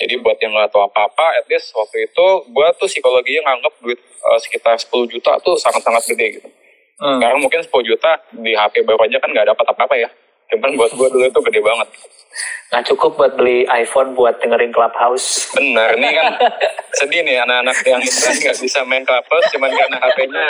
jadi 0.00 0.16
buat 0.24 0.40
yang 0.40 0.56
nggak 0.56 0.72
tahu 0.72 0.80
apa-apa 0.88 1.26
at 1.38 1.46
least 1.52 1.76
waktu 1.76 2.08
itu 2.08 2.26
gue 2.48 2.66
tuh 2.80 2.88
psikologinya 2.88 3.52
nganggap 3.52 3.72
duit 3.84 4.00
uh, 4.00 4.40
sekitar 4.40 4.80
10 4.80 4.88
juta 5.12 5.36
tuh 5.44 5.60
sangat-sangat 5.60 6.02
gede 6.08 6.40
gitu 6.40 6.48
Hmm. 6.94 7.18
Sekarang 7.18 7.42
mungkin 7.42 7.58
10 7.58 7.90
juta 7.90 8.22
di 8.30 8.54
HP 8.54 8.86
baru 8.86 9.02
aja 9.02 9.18
kan 9.18 9.26
nggak 9.26 9.50
dapat 9.50 9.66
apa-apa 9.66 9.94
ya. 9.98 10.06
Cuman 10.52 10.70
buat 10.76 10.92
gue 10.92 11.08
dulu 11.08 11.24
itu 11.24 11.40
gede 11.50 11.60
banget. 11.64 11.88
Nggak 12.74 12.84
cukup 12.90 13.10
buat 13.14 13.32
beli 13.38 13.64
iPhone 13.70 14.18
buat 14.18 14.42
dengerin 14.42 14.74
Clubhouse. 14.74 15.54
Bener, 15.54 15.94
ini 15.94 16.10
kan 16.10 16.34
sedih 16.98 17.22
nih 17.22 17.38
anak-anak 17.46 17.76
yang 17.86 18.02
nggak 18.02 18.56
bisa 18.58 18.82
main 18.82 19.06
Clubhouse 19.06 19.46
cuman 19.54 19.70
karena 19.70 19.96
HP-nya 20.02 20.46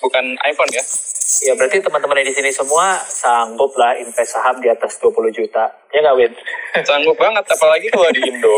bukan 0.00 0.24
iPhone 0.48 0.72
ya. 0.72 0.84
Ya 1.40 1.56
berarti 1.56 1.80
teman-teman 1.80 2.20
di 2.20 2.34
sini 2.36 2.52
semua 2.52 3.00
sanggup 3.08 3.72
lah 3.80 3.96
invest 3.96 4.36
saham 4.36 4.60
di 4.60 4.68
atas 4.68 5.00
20 5.00 5.32
juta. 5.32 5.72
Ya 5.88 6.04
nggak 6.04 6.16
Win? 6.20 6.32
Sanggup 6.88 7.16
banget, 7.16 7.48
apalagi 7.48 7.88
kalau 7.88 8.12
di 8.12 8.20
Indo. 8.20 8.56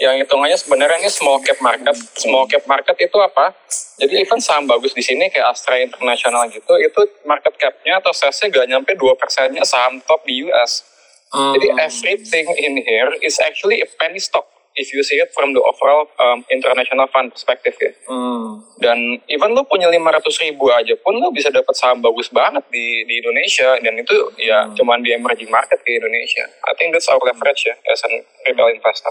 Yang 0.00 0.24
hitungannya 0.24 0.56
sebenarnya 0.56 0.96
ini 1.04 1.10
small 1.12 1.44
cap 1.44 1.58
market. 1.60 1.96
Small 2.16 2.48
cap 2.48 2.64
market 2.64 2.96
itu 2.96 3.18
apa? 3.20 3.52
Jadi 4.00 4.24
even 4.24 4.40
saham 4.40 4.64
bagus 4.64 4.96
di 4.96 5.04
sini 5.04 5.28
kayak 5.28 5.52
Astra 5.52 5.76
International 5.84 6.48
gitu, 6.48 6.80
itu 6.80 7.00
market 7.28 7.52
cap-nya 7.60 8.00
atau 8.00 8.14
size-nya 8.14 8.46
gak 8.56 8.66
nyampe 8.70 8.90
2 8.94 9.20
persennya 9.20 9.66
saham 9.68 10.00
top 10.06 10.24
di 10.24 10.48
US. 10.48 10.86
Hmm. 11.28 11.52
Jadi 11.60 11.68
everything 11.76 12.46
in 12.56 12.80
here 12.88 13.12
is 13.20 13.36
actually 13.42 13.84
a 13.84 13.88
penny 14.00 14.22
stock 14.22 14.48
if 14.78 14.94
you 14.94 15.02
see 15.02 15.18
it 15.18 15.34
from 15.34 15.50
the 15.50 15.60
overall 15.60 16.06
um, 16.22 16.46
international 16.48 17.10
fund 17.10 17.34
perspective 17.34 17.74
ya. 17.76 17.90
Hmm. 18.06 18.62
Dan 18.78 19.18
even 19.26 19.52
lu 19.58 19.66
punya 19.66 19.90
500 19.90 20.22
ribu 20.46 20.70
aja 20.70 20.94
pun 21.02 21.18
lu 21.18 21.34
bisa 21.34 21.50
dapat 21.50 21.74
saham 21.74 21.98
bagus 21.98 22.30
banget 22.30 22.62
di 22.70 23.02
di 23.04 23.18
Indonesia 23.18 23.74
dan 23.82 23.98
itu 23.98 24.16
ya 24.38 24.64
hmm. 24.64 24.78
cuman 24.78 25.02
di 25.02 25.10
emerging 25.12 25.50
market 25.50 25.82
di 25.82 25.98
Indonesia. 25.98 26.46
I 26.70 26.78
think 26.78 26.94
that's 26.94 27.10
our 27.10 27.20
leverage 27.20 27.66
ya 27.66 27.74
as 27.90 28.00
an 28.06 28.22
retail 28.46 28.70
investor. 28.70 29.10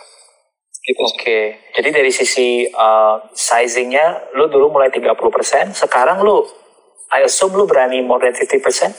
Gitu 0.88 1.04
Oke, 1.04 1.20
okay. 1.20 1.46
jadi 1.76 2.00
dari 2.00 2.16
sisi 2.16 2.64
uh, 2.72 3.20
sizingnya, 3.36 4.32
lu 4.40 4.48
dulu 4.48 4.72
mulai 4.72 4.88
30%, 4.88 5.20
sekarang 5.76 6.24
lu, 6.24 6.48
I 7.12 7.28
assume 7.28 7.60
lu 7.60 7.68
berani 7.68 8.00
more 8.00 8.24
than 8.24 8.32
50%? 8.32 8.96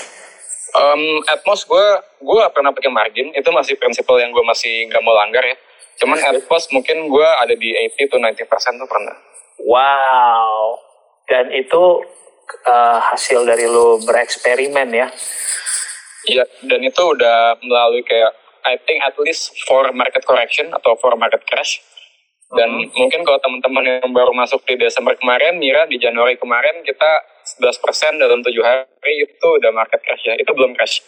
Um, 0.76 1.24
at 1.32 1.40
most 1.48 1.64
gue, 1.64 1.86
gue 2.20 2.42
pernah 2.52 2.76
pakai 2.76 2.92
margin, 2.92 3.32
itu 3.32 3.48
masih 3.48 3.80
prinsipal 3.80 4.20
yang 4.20 4.36
gue 4.36 4.44
masih 4.44 4.84
gak 4.92 5.00
mau 5.00 5.16
langgar 5.16 5.40
ya. 5.40 5.56
Cuman 5.98 6.18
at 6.22 6.38
most 6.46 6.70
mungkin 6.70 7.10
gue 7.10 7.28
ada 7.42 7.54
di 7.58 7.74
80 7.74 8.12
to 8.12 8.16
90% 8.22 8.80
tuh 8.80 8.88
pernah. 8.88 9.16
Wow, 9.58 10.78
dan 11.26 11.50
itu 11.50 12.06
uh, 12.64 12.98
hasil 13.12 13.42
dari 13.42 13.66
lu 13.66 13.98
bereksperimen 14.06 14.88
ya? 14.94 15.10
Iya, 16.28 16.44
dan 16.66 16.80
itu 16.86 17.02
udah 17.02 17.58
melalui 17.62 18.06
kayak 18.06 18.32
I 18.68 18.76
think 18.84 19.00
at 19.02 19.16
least 19.18 19.54
for 19.64 19.90
market 19.96 20.22
correction 20.22 20.70
atau 20.70 20.94
for 20.98 21.14
market 21.18 21.42
crash. 21.48 21.80
Dan 22.48 22.80
hmm. 22.80 22.96
mungkin 22.96 23.20
kalau 23.28 23.36
teman-teman 23.44 24.00
yang 24.00 24.12
baru 24.16 24.32
masuk 24.32 24.64
di 24.64 24.80
Desember 24.80 25.12
kemarin, 25.20 25.60
Mira 25.60 25.84
di 25.84 26.00
Januari 26.00 26.40
kemarin 26.40 26.80
kita 26.80 27.10
11% 27.60 28.16
dalam 28.16 28.40
tujuh 28.40 28.64
hari 28.64 29.12
itu 29.20 29.46
udah 29.60 29.72
market 29.72 30.00
crash 30.00 30.24
ya. 30.24 30.34
Itu 30.36 30.56
belum 30.56 30.72
crash. 30.72 31.04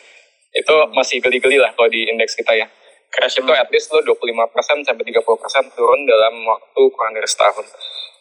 Itu 0.53 0.73
hmm. 0.73 0.93
masih 0.93 1.23
geli-geli 1.25 1.57
lah 1.57 1.73
kalau 1.73 1.89
di 1.89 2.09
indeks 2.11 2.37
kita 2.37 2.53
ya. 2.57 2.69
Crash 3.11 3.43
itu 3.43 3.51
at 3.51 3.67
least 3.75 3.91
lo 3.91 4.01
25% 4.07 4.87
sampai 4.87 5.03
30% 5.03 5.75
turun 5.75 6.01
dalam 6.07 6.35
waktu 6.47 6.83
kurang 6.95 7.13
dari 7.19 7.27
setahun. 7.27 7.67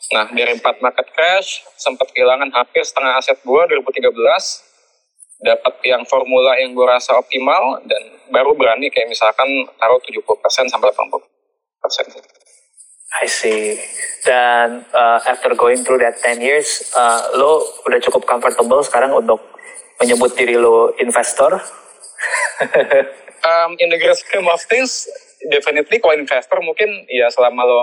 Nah, 0.10 0.25
dari 0.34 0.58
empat 0.58 0.82
market 0.82 1.13
crash, 1.13 1.62
sempat 1.78 2.10
kehilangan 2.10 2.49
hampir 2.49 2.82
setengah 2.82 3.21
aset 3.21 3.38
gua 3.45 3.69
2013, 3.69 4.10
dapat 5.39 5.73
yang 5.88 6.04
formula 6.04 6.58
yang 6.60 6.75
gue 6.75 6.84
rasa 6.84 7.15
optimal 7.15 7.80
dan 7.88 8.02
baru 8.28 8.52
berani 8.58 8.91
kayak 8.91 9.08
misalkan 9.08 9.47
taruh 9.80 10.02
70% 10.04 10.19
sampai 10.67 10.89
80%. 10.91 11.23
I 13.23 13.25
see. 13.25 13.80
Dan 14.21 14.84
uh, 14.91 15.19
after 15.25 15.56
going 15.56 15.82
through 15.82 16.04
that 16.04 16.19
10 16.21 16.43
years, 16.43 16.91
uh, 16.93 17.32
lo 17.39 17.63
udah 17.88 17.99
cukup 18.04 18.28
comfortable 18.28 18.84
sekarang 18.84 19.15
untuk 19.15 19.39
menyebut 19.97 20.36
diri 20.36 20.60
lo 20.60 20.91
investor? 20.99 21.56
um, 23.43 23.75
in 23.80 23.89
the 23.89 23.99
grand 23.99 24.17
scheme 24.17 24.47
of 24.47 24.60
things, 24.67 25.08
definitely 25.47 25.99
kalau 26.04 26.15
investor 26.19 26.60
mungkin 26.60 27.08
ya 27.08 27.32
selama 27.32 27.63
lo 27.63 27.82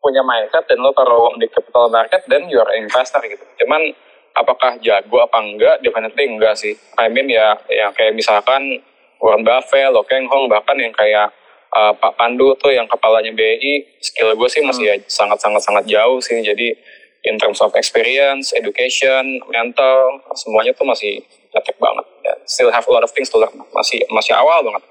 punya 0.00 0.20
mindset 0.20 0.68
dan 0.68 0.84
lo 0.84 0.92
taruh 0.92 1.28
uang 1.28 1.40
di 1.40 1.48
capital 1.48 1.88
market, 1.88 2.24
then 2.28 2.48
you 2.52 2.60
are 2.60 2.72
investor 2.76 3.20
gitu. 3.24 3.40
Cuman 3.64 3.92
apakah 4.36 4.76
jago 4.84 5.24
apa 5.24 5.38
enggak 5.40 5.80
definitely 5.80 6.28
enggak 6.28 6.56
sih. 6.56 6.76
I 7.00 7.08
mean 7.08 7.32
ya 7.32 7.56
yang 7.72 7.92
kayak 7.96 8.12
misalkan 8.12 8.84
Warren 9.22 9.46
Buffett, 9.46 9.88
Lo 9.94 10.04
Keng 10.04 10.28
Hong 10.28 10.52
bahkan 10.52 10.76
yang 10.76 10.92
kayak 10.92 11.32
uh, 11.72 11.92
Pak 11.96 12.20
Pandu 12.20 12.52
tuh 12.60 12.74
yang 12.74 12.84
kepalanya 12.84 13.32
BI 13.32 13.96
skill 14.04 14.36
gue 14.36 14.48
sih 14.52 14.60
masih 14.60 14.84
hmm. 14.84 14.92
ya 14.92 14.96
sangat 15.08 15.38
sangat 15.40 15.62
sangat 15.64 15.84
jauh 15.88 16.20
sih. 16.20 16.36
Jadi 16.44 16.76
in 17.24 17.40
terms 17.40 17.64
of 17.64 17.72
experience, 17.72 18.52
education, 18.52 19.40
mental 19.48 20.20
semuanya 20.36 20.76
tuh 20.76 20.84
masih 20.84 21.24
cetek 21.48 21.80
banget. 21.80 22.04
Ya, 22.20 22.34
still 22.44 22.68
have 22.68 22.84
a 22.84 22.92
lot 22.92 23.00
of 23.00 23.08
things 23.16 23.32
to 23.32 23.40
learn. 23.40 23.56
Masih 23.72 24.04
masih 24.12 24.36
awal 24.36 24.60
banget 24.60 24.84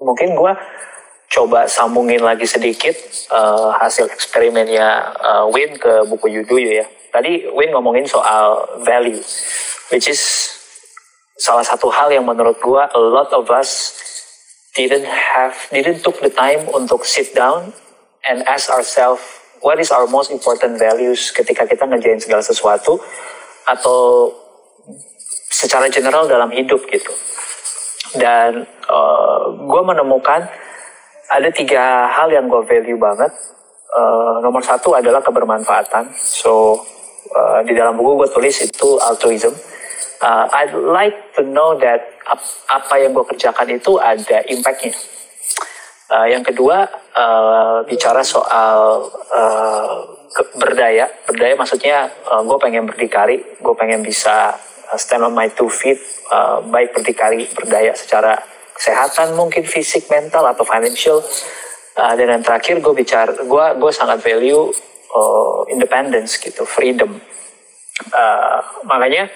mungkin 0.00 0.34
gue 0.34 0.52
coba 1.30 1.70
sambungin 1.70 2.24
lagi 2.24 2.48
sedikit 2.48 2.96
uh, 3.30 3.70
hasil 3.78 4.10
eksperimennya 4.10 5.14
uh, 5.14 5.44
Win 5.52 5.78
ke 5.78 6.02
buku 6.10 6.26
Yuduyu 6.40 6.82
ya 6.82 6.86
Tadi 7.10 7.50
Win 7.50 7.74
ngomongin 7.74 8.06
soal 8.06 8.78
value, 8.86 9.18
which 9.90 10.06
is 10.06 10.22
salah 11.34 11.66
satu 11.66 11.90
hal 11.90 12.14
yang 12.14 12.22
menurut 12.22 12.62
gua 12.62 12.86
a 12.94 13.00
lot 13.02 13.34
of 13.34 13.50
us 13.50 13.98
didn't 14.78 15.06
have 15.06 15.58
didn't 15.74 16.06
took 16.06 16.22
the 16.22 16.30
time 16.30 16.62
untuk 16.70 17.02
sit 17.02 17.34
down 17.34 17.74
and 18.22 18.46
ask 18.46 18.70
ourselves 18.70 19.18
what 19.58 19.82
is 19.82 19.90
our 19.90 20.06
most 20.06 20.30
important 20.30 20.78
values 20.78 21.34
ketika 21.34 21.66
kita 21.66 21.82
ngerjain 21.82 22.22
segala 22.22 22.46
sesuatu 22.46 23.02
atau 23.66 24.30
secara 25.50 25.90
general 25.90 26.30
dalam 26.30 26.54
hidup 26.54 26.86
gitu. 26.86 27.10
Dan 28.16 28.66
uh, 28.90 29.42
gue 29.54 29.82
menemukan 29.86 30.50
ada 31.30 31.48
tiga 31.54 32.10
hal 32.10 32.30
yang 32.34 32.50
gue 32.50 32.62
value 32.66 32.98
banget. 32.98 33.30
Uh, 33.90 34.38
nomor 34.42 34.62
satu 34.62 34.94
adalah 34.94 35.22
kebermanfaatan. 35.22 36.14
So 36.14 36.82
uh, 37.34 37.60
di 37.62 37.74
dalam 37.74 37.94
buku 37.94 38.26
gue 38.26 38.28
tulis 38.30 38.56
itu 38.62 38.88
altruism. 38.98 39.54
Uh, 40.20 40.44
I'd 40.52 40.74
like 40.76 41.16
to 41.38 41.42
know 41.46 41.78
that 41.80 42.20
ap 42.28 42.40
apa 42.68 42.94
yang 43.00 43.16
gue 43.16 43.24
kerjakan 43.24 43.72
itu 43.72 43.96
ada 43.96 44.44
impactnya. 44.52 44.92
Uh, 46.10 46.26
yang 46.26 46.42
kedua 46.42 46.90
uh, 47.14 47.86
bicara 47.86 48.20
soal 48.20 49.08
uh, 49.30 49.94
berdaya. 50.58 51.08
Berdaya 51.24 51.54
maksudnya 51.56 52.10
uh, 52.28 52.42
gue 52.42 52.58
pengen 52.60 52.84
berdikari, 52.84 53.40
gue 53.62 53.74
pengen 53.78 54.02
bisa 54.02 54.58
stand 54.98 55.22
on 55.22 55.32
my 55.32 55.46
two 55.54 55.70
feet, 55.70 55.98
uh, 56.30 56.58
baik 56.70 56.94
berdikari, 56.94 57.50
berdaya 57.52 57.92
secara 57.92 58.38
kesehatan 58.74 59.36
mungkin 59.36 59.66
fisik, 59.66 60.08
mental 60.08 60.46
atau 60.46 60.64
financial. 60.64 61.20
Uh, 61.98 62.14
dan 62.16 62.38
yang 62.38 62.44
terakhir 62.46 62.78
gue 62.80 62.94
bicara, 62.94 63.34
gue 63.34 63.64
gue 63.76 63.92
sangat 63.92 64.22
value 64.22 64.70
uh, 65.12 65.60
independence 65.68 66.38
gitu, 66.38 66.62
freedom. 66.64 67.18
Uh, 68.14 68.58
makanya 68.88 69.28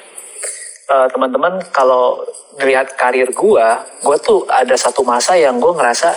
uh, 0.89 1.11
teman-teman 1.13 1.61
kalau 1.75 2.25
melihat 2.57 2.89
karir 2.97 3.29
gue, 3.29 3.67
gue 4.01 4.17
tuh 4.23 4.47
ada 4.49 4.73
satu 4.79 5.03
masa 5.05 5.37
yang 5.37 5.59
gue 5.59 5.73
ngerasa 5.75 6.15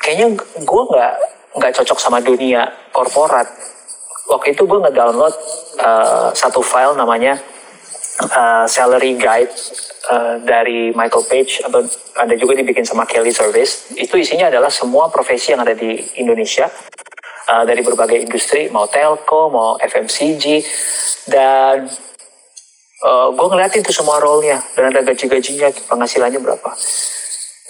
kayaknya 0.00 0.38
gue 0.40 0.82
nggak 0.88 1.14
nggak 1.60 1.72
cocok 1.82 1.98
sama 2.00 2.22
dunia 2.22 2.64
korporat. 2.94 3.46
Waktu 4.30 4.54
itu 4.54 4.62
gue 4.62 4.78
ngedownload 4.78 5.34
uh, 5.82 6.30
satu 6.30 6.62
file 6.62 6.94
namanya 6.94 7.36
uh, 8.28 8.66
salary 8.68 9.16
guide 9.16 9.52
uh, 10.12 10.36
dari 10.44 10.92
Michael 10.92 11.24
Page 11.24 11.64
atau 11.64 11.80
ada 12.20 12.34
juga 12.36 12.58
dibikin 12.58 12.84
sama 12.84 13.08
Kelly 13.08 13.32
Service. 13.32 13.94
Itu 13.96 14.20
isinya 14.20 14.52
adalah 14.52 14.68
semua 14.68 15.08
profesi 15.08 15.52
yang 15.56 15.64
ada 15.64 15.72
di 15.72 15.96
Indonesia 16.20 16.68
uh, 17.50 17.64
dari 17.64 17.80
berbagai 17.80 18.20
industri, 18.20 18.68
mau 18.68 18.86
telco, 18.86 19.50
mau 19.50 19.80
FMCG, 19.80 20.44
dan 21.30 21.88
uh, 23.06 23.28
gue 23.32 23.46
ngeliatin 23.50 23.82
tuh 23.82 23.94
semua 23.94 24.22
role-nya, 24.22 24.62
dan 24.76 24.92
ada 24.94 25.00
gaji-gajinya, 25.02 25.72
penghasilannya 25.88 26.40
berapa. 26.40 26.70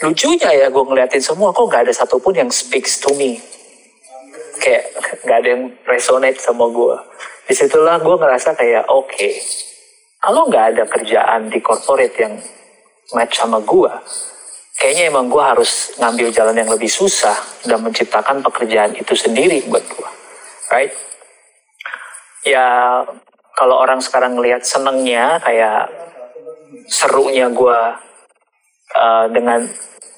Lucunya 0.00 0.50
ya 0.56 0.66
gue 0.72 0.84
ngeliatin 0.84 1.20
semua, 1.20 1.52
kok 1.52 1.68
gak 1.68 1.88
ada 1.88 1.92
satupun 1.92 2.32
yang 2.32 2.48
speaks 2.48 3.00
to 3.00 3.12
me. 3.16 3.40
Kayak 4.60 4.96
gak 5.24 5.36
ada 5.44 5.48
yang 5.56 5.64
resonate 5.84 6.40
sama 6.40 6.68
gue. 6.72 6.96
Di 7.48 7.54
situlah 7.56 8.00
gue 8.00 8.16
ngerasa 8.16 8.56
kayak, 8.56 8.88
oke, 8.88 9.12
okay, 9.12 9.44
kalau 10.20 10.52
gak 10.52 10.76
ada 10.76 10.84
kerjaan 10.84 11.48
di 11.48 11.64
corporate 11.64 12.16
yang 12.20 12.36
match 13.16 13.40
sama 13.40 13.58
gue, 13.64 13.92
kayaknya 14.76 15.08
emang 15.08 15.32
gue 15.32 15.40
harus 15.40 15.96
ngambil 15.96 16.28
jalan 16.28 16.56
yang 16.60 16.70
lebih 16.70 16.92
susah 16.92 17.36
dan 17.64 17.80
menciptakan 17.80 18.44
pekerjaan 18.44 18.92
itu 18.96 19.16
sendiri 19.16 19.64
buat 19.66 19.84
gue, 19.84 20.10
right? 20.72 20.92
Ya 22.44 23.00
kalau 23.56 23.76
orang 23.80 24.00
sekarang 24.00 24.36
ngelihat 24.36 24.64
senengnya 24.64 25.40
kayak 25.40 25.88
serunya 26.88 27.48
gue 27.52 27.80
uh, 28.96 29.26
dengan 29.32 29.68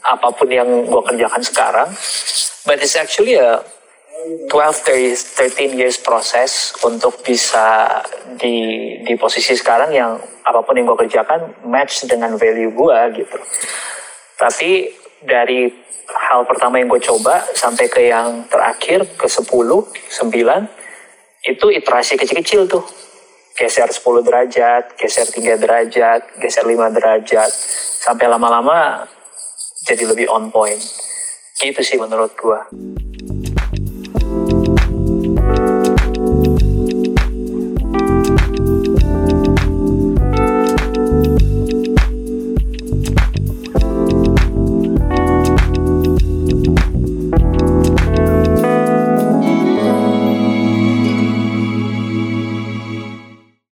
apa 0.02 0.28
pun 0.34 0.50
yang 0.50 0.66
gue 0.86 1.02
kerjakan 1.06 1.42
sekarang, 1.42 1.88
but 2.66 2.78
it's 2.82 2.98
actually 2.98 3.38
a 3.38 3.62
12 4.12 4.50
13 4.50 5.72
years 5.72 5.96
proses 5.98 6.76
untuk 6.84 7.24
bisa 7.24 7.88
di 8.36 8.54
di 9.02 9.14
posisi 9.16 9.56
sekarang 9.56 9.90
yang 9.90 10.20
apa 10.44 10.60
pun 10.60 10.76
yang 10.76 10.84
gue 10.84 11.08
kerjakan 11.08 11.64
match 11.64 12.04
dengan 12.04 12.36
value 12.36 12.70
gue 12.70 13.24
gitu. 13.24 13.38
Tapi 14.36 14.92
dari 15.24 15.72
hal 16.12 16.44
pertama 16.44 16.76
yang 16.76 16.92
gue 16.92 17.00
coba 17.00 17.40
sampai 17.56 17.88
ke 17.88 18.10
yang 18.10 18.44
terakhir 18.52 19.08
ke 19.16 19.26
10, 19.26 19.48
9 19.48 21.48
itu 21.48 21.66
iterasi 21.72 22.20
kecil-kecil 22.20 22.68
tuh. 22.68 22.84
Geser 23.52 23.88
10 23.88 24.26
derajat, 24.26 24.96
geser 24.96 25.28
3 25.28 25.60
derajat, 25.60 26.20
geser 26.40 26.64
5 26.64 26.88
derajat. 26.92 27.50
Sampai 28.02 28.28
lama-lama 28.28 29.06
jadi 29.86 30.08
lebih 30.08 30.26
on 30.28 30.50
point. 30.50 30.80
Gitu 31.60 31.80
sih 31.84 32.00
menurut 32.00 32.32
gue. 32.34 32.60